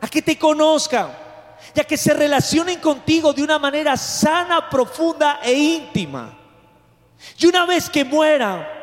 a 0.00 0.08
que 0.08 0.20
te 0.20 0.38
conozcan, 0.38 1.08
y 1.74 1.80
a 1.80 1.84
que 1.84 1.96
se 1.96 2.12
relacionen 2.12 2.80
contigo 2.80 3.32
de 3.32 3.42
una 3.42 3.58
manera 3.58 3.96
sana, 3.96 4.68
profunda 4.68 5.40
e 5.42 5.52
íntima. 5.52 6.43
Y 7.38 7.46
una 7.46 7.66
vez 7.66 7.90
que 7.90 8.04
muera, 8.04 8.74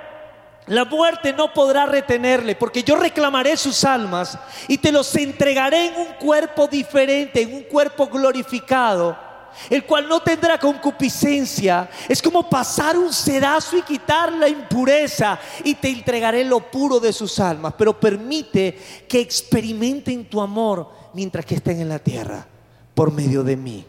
la 0.68 0.86
muerte 0.86 1.34
no 1.34 1.52
podrá 1.54 1.86
retenerle, 1.86 2.56
porque 2.56 2.84
yo 2.84 2.96
reclamaré 2.96 3.58
sus 3.58 3.84
almas 3.84 4.38
y 4.68 4.78
te 4.78 4.92
los 4.92 5.14
entregaré 5.16 5.88
en 5.88 5.96
un 5.96 6.14
cuerpo 6.14 6.68
diferente, 6.68 7.42
en 7.42 7.54
un 7.54 7.64
cuerpo 7.64 8.08
glorificado, 8.08 9.18
el 9.70 9.84
cual 9.86 10.08
no 10.08 10.22
tendrá 10.22 10.60
concupiscencia. 10.60 11.90
Es 12.08 12.22
como 12.22 12.48
pasar 12.50 12.98
un 12.98 13.12
sedazo 13.12 13.78
y 13.78 13.82
quitar 13.82 14.32
la 14.32 14.48
impureza 14.48 15.40
y 15.64 15.76
te 15.76 15.90
entregaré 15.90 16.46
lo 16.46 16.60
puro 16.60 17.00
de 17.00 17.12
sus 17.12 17.40
almas, 17.40 17.74
pero 17.78 18.00
permite 18.00 18.78
que 19.10 19.20
experimenten 19.20 20.30
tu 20.30 20.40
amor 20.40 20.90
mientras 21.14 21.46
que 21.46 21.56
estén 21.56 21.82
en 21.82 21.90
la 21.90 22.00
tierra 22.00 22.48
por 22.94 23.12
medio 23.12 23.44
de 23.44 23.58
mí. 23.58 23.86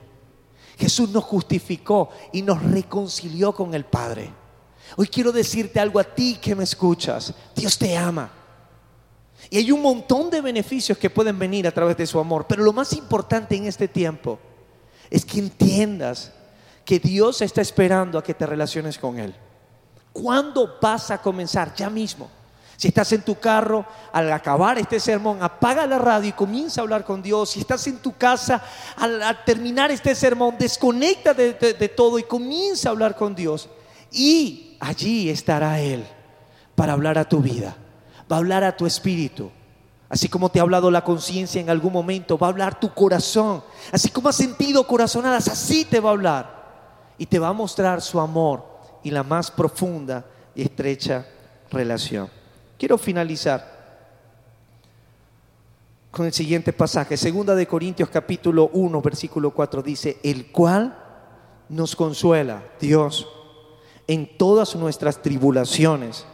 Jesús 0.78 1.10
nos 1.10 1.22
justificó 1.22 2.08
y 2.32 2.42
nos 2.42 2.62
reconcilió 2.62 3.52
con 3.52 3.74
el 3.74 3.84
Padre. 3.84 4.41
Hoy 4.96 5.08
quiero 5.08 5.32
decirte 5.32 5.80
algo 5.80 5.98
a 5.98 6.04
ti 6.04 6.38
que 6.40 6.54
me 6.54 6.64
escuchas. 6.64 7.32
Dios 7.54 7.78
te 7.78 7.96
ama. 7.96 8.30
Y 9.50 9.58
hay 9.58 9.72
un 9.72 9.82
montón 9.82 10.30
de 10.30 10.40
beneficios 10.40 10.96
que 10.98 11.10
pueden 11.10 11.38
venir 11.38 11.66
a 11.66 11.72
través 11.72 11.96
de 11.96 12.06
su 12.06 12.18
amor. 12.18 12.46
Pero 12.48 12.62
lo 12.62 12.72
más 12.72 12.92
importante 12.92 13.56
en 13.56 13.66
este 13.66 13.88
tiempo 13.88 14.38
es 15.10 15.24
que 15.24 15.38
entiendas 15.38 16.32
que 16.84 16.98
Dios 16.98 17.42
está 17.42 17.60
esperando 17.60 18.18
a 18.18 18.24
que 18.24 18.34
te 18.34 18.46
relaciones 18.46 18.98
con 18.98 19.18
Él. 19.18 19.34
¿Cuándo 20.12 20.78
vas 20.80 21.10
a 21.10 21.18
comenzar? 21.18 21.74
Ya 21.74 21.88
mismo. 21.88 22.30
Si 22.76 22.88
estás 22.88 23.12
en 23.12 23.22
tu 23.22 23.38
carro, 23.38 23.86
al 24.12 24.32
acabar 24.32 24.78
este 24.78 24.98
sermón, 24.98 25.42
apaga 25.42 25.86
la 25.86 25.98
radio 25.98 26.30
y 26.30 26.32
comienza 26.32 26.80
a 26.80 26.82
hablar 26.82 27.04
con 27.04 27.22
Dios. 27.22 27.50
Si 27.50 27.60
estás 27.60 27.86
en 27.86 27.98
tu 27.98 28.16
casa, 28.16 28.62
al, 28.96 29.44
terminar 29.44 29.90
este 29.90 30.14
sermón, 30.14 30.56
desconecta 30.58 31.32
de 31.32 31.92
todo 31.94 32.18
y 32.18 32.24
comienza 32.24 32.88
a 32.88 32.92
hablar 32.92 33.16
con 33.16 33.34
Dios. 33.34 33.68
Y 34.10 34.71
allí 34.82 35.30
estará 35.30 35.80
Él 35.80 36.04
para 36.74 36.92
hablar 36.92 37.16
a 37.16 37.28
tu 37.28 37.40
vida, 37.40 37.76
va 38.30 38.36
a 38.36 38.38
hablar 38.40 38.64
a 38.64 38.76
tu 38.76 38.84
espíritu. 38.84 39.50
Así 40.08 40.28
como 40.28 40.50
te 40.50 40.58
ha 40.58 40.62
hablado 40.62 40.90
la 40.90 41.04
conciencia 41.04 41.60
en 41.60 41.70
algún 41.70 41.92
momento, 41.92 42.36
va 42.36 42.48
a 42.48 42.50
hablar 42.50 42.78
tu 42.78 42.92
corazón. 42.92 43.62
Así 43.90 44.10
como 44.10 44.28
has 44.28 44.36
sentido 44.36 44.86
corazonadas, 44.86 45.48
así 45.48 45.86
te 45.86 46.00
va 46.00 46.10
a 46.10 46.12
hablar. 46.12 46.62
Y 47.16 47.24
te 47.24 47.38
va 47.38 47.48
a 47.48 47.52
mostrar 47.54 48.02
su 48.02 48.20
amor 48.20 48.66
y 49.02 49.10
la 49.10 49.22
más 49.22 49.50
profunda 49.50 50.26
y 50.54 50.62
estrecha 50.62 51.24
relación. 51.70 52.28
Quiero 52.76 52.98
finalizar 52.98 53.80
con 56.10 56.26
el 56.26 56.32
siguiente 56.32 56.74
pasaje. 56.74 57.16
Segunda 57.16 57.54
de 57.54 57.66
Corintios 57.66 58.10
capítulo 58.10 58.68
1, 58.74 59.00
versículo 59.00 59.52
4 59.52 59.82
dice, 59.82 60.18
el 60.22 60.50
cual 60.52 60.98
nos 61.70 61.96
consuela, 61.96 62.62
Dios 62.78 63.26
en 64.12 64.36
todas 64.36 64.76
nuestras 64.76 65.22
tribulaciones, 65.22 66.26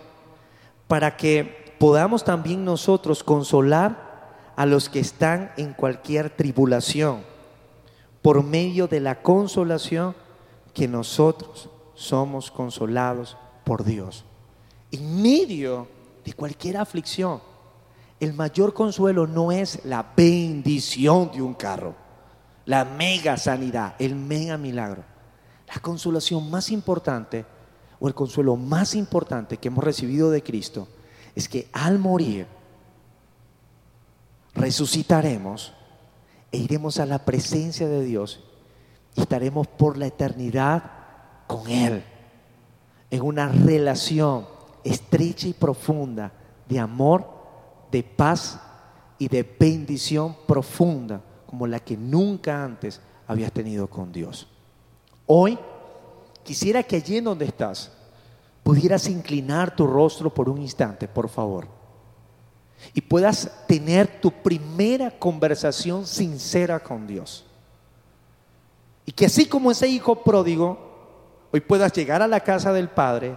para 0.88 1.16
que 1.16 1.76
podamos 1.78 2.24
también 2.24 2.64
nosotros 2.64 3.22
consolar 3.22 4.50
a 4.56 4.66
los 4.66 4.88
que 4.88 4.98
están 4.98 5.52
en 5.56 5.74
cualquier 5.74 6.28
tribulación, 6.28 7.22
por 8.20 8.42
medio 8.42 8.88
de 8.88 8.98
la 8.98 9.22
consolación 9.22 10.16
que 10.74 10.88
nosotros 10.88 11.70
somos 11.94 12.50
consolados 12.50 13.36
por 13.62 13.84
Dios. 13.84 14.24
En 14.90 15.22
medio 15.22 15.86
de 16.24 16.32
cualquier 16.32 16.78
aflicción, 16.78 17.40
el 18.18 18.34
mayor 18.34 18.74
consuelo 18.74 19.28
no 19.28 19.52
es 19.52 19.84
la 19.84 20.04
bendición 20.16 21.30
de 21.30 21.42
un 21.42 21.54
carro, 21.54 21.94
la 22.66 22.84
mega 22.84 23.36
sanidad, 23.36 23.94
el 24.00 24.16
mega 24.16 24.58
milagro. 24.58 25.04
La 25.68 25.80
consolación 25.80 26.50
más 26.50 26.70
importante 26.70 27.44
o 28.00 28.08
el 28.08 28.14
consuelo 28.14 28.56
más 28.56 28.94
importante 28.94 29.56
que 29.56 29.68
hemos 29.68 29.84
recibido 29.84 30.30
de 30.30 30.42
Cristo 30.42 30.88
es 31.34 31.48
que 31.48 31.68
al 31.72 31.98
morir 31.98 32.46
resucitaremos 34.54 35.72
e 36.50 36.58
iremos 36.58 36.98
a 36.98 37.06
la 37.06 37.24
presencia 37.24 37.88
de 37.88 38.04
Dios 38.04 38.44
y 39.14 39.20
estaremos 39.20 39.66
por 39.66 39.96
la 39.96 40.06
eternidad 40.06 40.82
con 41.46 41.68
Él 41.68 42.02
en 43.10 43.22
una 43.22 43.48
relación 43.48 44.46
estrecha 44.84 45.48
y 45.48 45.52
profunda 45.52 46.32
de 46.68 46.78
amor, 46.78 47.26
de 47.90 48.02
paz 48.02 48.60
y 49.18 49.28
de 49.28 49.42
bendición 49.58 50.36
profunda 50.46 51.20
como 51.46 51.66
la 51.66 51.80
que 51.80 51.96
nunca 51.96 52.62
antes 52.62 53.00
habías 53.26 53.52
tenido 53.52 53.88
con 53.88 54.12
Dios. 54.12 54.48
Hoy 55.26 55.58
Quisiera 56.48 56.82
que 56.82 56.96
allí 56.96 57.18
en 57.18 57.24
donde 57.24 57.44
estás 57.44 57.90
pudieras 58.62 59.06
inclinar 59.06 59.76
tu 59.76 59.86
rostro 59.86 60.32
por 60.32 60.48
un 60.48 60.62
instante, 60.62 61.06
por 61.06 61.28
favor. 61.28 61.68
Y 62.94 63.02
puedas 63.02 63.66
tener 63.66 64.18
tu 64.18 64.30
primera 64.30 65.10
conversación 65.10 66.06
sincera 66.06 66.80
con 66.80 67.06
Dios. 67.06 67.44
Y 69.04 69.12
que 69.12 69.26
así 69.26 69.44
como 69.44 69.70
ese 69.70 69.88
hijo 69.88 70.22
pródigo, 70.22 70.78
hoy 71.52 71.60
puedas 71.60 71.92
llegar 71.92 72.22
a 72.22 72.26
la 72.26 72.40
casa 72.40 72.72
del 72.72 72.88
Padre 72.88 73.36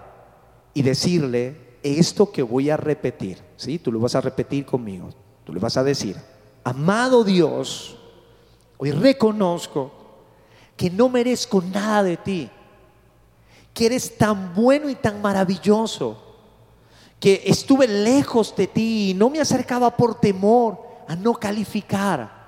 y 0.74 0.82
decirle 0.82 1.58
esto 1.84 2.32
que 2.32 2.44
voy 2.44 2.70
a 2.70 2.78
repetir. 2.78 3.40
¿sí? 3.58 3.78
Tú 3.78 3.92
lo 3.92 4.00
vas 4.00 4.16
a 4.16 4.22
repetir 4.22 4.66
conmigo. 4.66 5.10
Tú 5.44 5.52
le 5.52 5.60
vas 5.60 5.76
a 5.76 5.84
decir, 5.84 6.16
amado 6.64 7.26
Dios, 7.26 7.98
hoy 8.78 8.92
reconozco 8.92 9.92
que 10.78 10.90
no 10.90 11.10
merezco 11.10 11.62
nada 11.62 12.04
de 12.04 12.16
ti 12.16 12.50
que 13.74 13.86
eres 13.86 14.18
tan 14.18 14.54
bueno 14.54 14.90
y 14.90 14.96
tan 14.96 15.22
maravilloso, 15.22 16.18
que 17.20 17.44
estuve 17.46 17.88
lejos 17.88 18.56
de 18.56 18.68
ti 18.68 19.12
y 19.12 19.14
no 19.14 19.30
me 19.30 19.40
acercaba 19.40 19.96
por 19.96 20.20
temor 20.20 20.82
a 21.08 21.16
no 21.16 21.34
calificar 21.34 22.42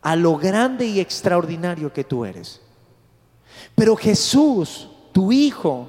a 0.00 0.16
lo 0.16 0.36
grande 0.36 0.86
y 0.86 1.00
extraordinario 1.00 1.92
que 1.92 2.04
tú 2.04 2.24
eres. 2.24 2.60
Pero 3.74 3.96
Jesús, 3.96 4.88
tu 5.12 5.32
Hijo, 5.32 5.88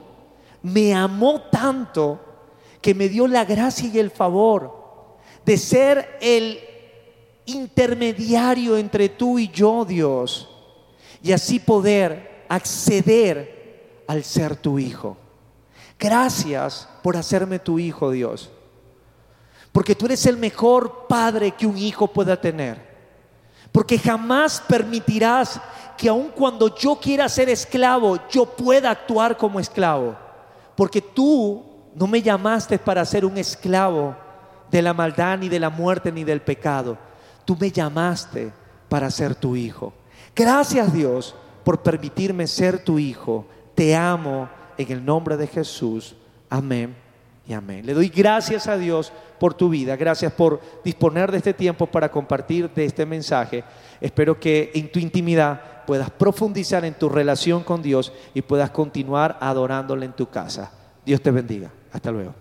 me 0.61 0.93
amó 0.93 1.41
tanto 1.41 2.19
que 2.81 2.95
me 2.95 3.09
dio 3.09 3.27
la 3.27 3.45
gracia 3.45 3.89
y 3.93 3.99
el 3.99 4.09
favor 4.09 5.17
de 5.45 5.57
ser 5.57 6.17
el 6.21 6.59
intermediario 7.45 8.77
entre 8.77 9.09
tú 9.09 9.39
y 9.39 9.49
yo, 9.49 9.85
Dios 9.85 10.49
y 11.21 11.31
así 11.31 11.59
poder 11.59 12.45
acceder 12.47 13.58
al 14.09 14.23
ser 14.23 14.55
tu 14.55 14.79
hijo. 14.79 15.17
Gracias 15.99 16.89
por 17.03 17.15
hacerme 17.15 17.59
tu 17.59 17.77
hijo, 17.77 18.09
Dios. 18.09 18.49
Porque 19.71 19.93
tú 19.93 20.07
eres 20.07 20.25
el 20.25 20.35
mejor 20.35 21.05
padre 21.07 21.51
que 21.51 21.67
un 21.67 21.77
hijo 21.77 22.07
pueda 22.07 22.41
tener. 22.41 22.81
Porque 23.71 23.99
jamás 23.99 24.63
permitirás 24.67 25.61
que 25.95 26.09
aun 26.09 26.29
cuando 26.29 26.75
yo 26.75 26.95
quiera 26.95 27.29
ser 27.29 27.49
esclavo, 27.49 28.17
yo 28.31 28.45
pueda 28.45 28.89
actuar 28.89 29.37
como 29.37 29.59
esclavo. 29.59 30.15
Porque 30.75 31.01
tú 31.01 31.63
no 31.93 32.07
me 32.07 32.23
llamaste 32.23 32.79
para 32.79 33.05
ser 33.05 33.23
un 33.25 33.37
esclavo 33.37 34.15
de 34.71 34.81
la 34.81 34.95
maldad, 34.95 35.37
ni 35.37 35.49
de 35.49 35.59
la 35.59 35.69
muerte, 35.69 36.11
ni 36.11 36.23
del 36.23 36.41
pecado. 36.41 36.97
Tú 37.45 37.55
me 37.59 37.69
llamaste 37.69 38.51
para 38.87 39.11
ser 39.11 39.35
tu 39.35 39.55
hijo. 39.55 39.93
Gracias 40.35 40.91
Dios 40.91 41.35
por 41.63 41.83
permitirme 41.83 42.47
ser 42.47 42.83
tu 42.83 42.97
hijo. 42.97 43.45
Te 43.79 43.95
amo 43.95 44.49
en 44.77 44.91
el 44.91 45.05
nombre 45.05 45.37
de 45.37 45.47
Jesús. 45.47 46.13
Amén 46.49 46.93
y 47.47 47.53
amén. 47.53 47.85
Le 47.85 47.93
doy 47.93 48.09
gracias 48.09 48.67
a 48.67 48.75
Dios 48.75 49.09
por 49.39 49.53
tu 49.53 49.69
vida. 49.69 49.95
Gracias 49.95 50.33
por 50.33 50.59
disponer 50.83 51.31
de 51.31 51.37
este 51.37 51.53
tiempo 51.53 51.85
para 51.85 52.11
compartir 52.11 52.69
de 52.71 52.83
este 52.83 53.05
mensaje. 53.05 53.63
Espero 54.01 54.37
que 54.37 54.69
en 54.73 54.91
tu 54.91 54.99
intimidad 54.99 55.85
puedas 55.87 56.09
profundizar 56.09 56.83
en 56.83 56.93
tu 56.95 57.07
relación 57.07 57.63
con 57.63 57.81
Dios 57.81 58.11
y 58.33 58.41
puedas 58.41 58.69
continuar 58.71 59.37
adorándole 59.39 60.07
en 60.07 60.11
tu 60.11 60.29
casa. 60.29 60.69
Dios 61.05 61.21
te 61.21 61.31
bendiga. 61.31 61.71
Hasta 61.93 62.11
luego. 62.11 62.35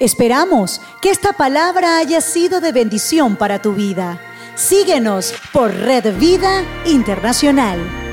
Esperamos 0.00 0.80
que 1.02 1.10
esta 1.10 1.34
palabra 1.34 1.98
haya 1.98 2.22
sido 2.22 2.62
de 2.62 2.72
bendición 2.72 3.36
para 3.36 3.60
tu 3.60 3.74
vida. 3.74 4.18
Síguenos 4.54 5.34
por 5.52 5.74
Red 5.74 6.16
Vida 6.16 6.64
Internacional. 6.86 8.09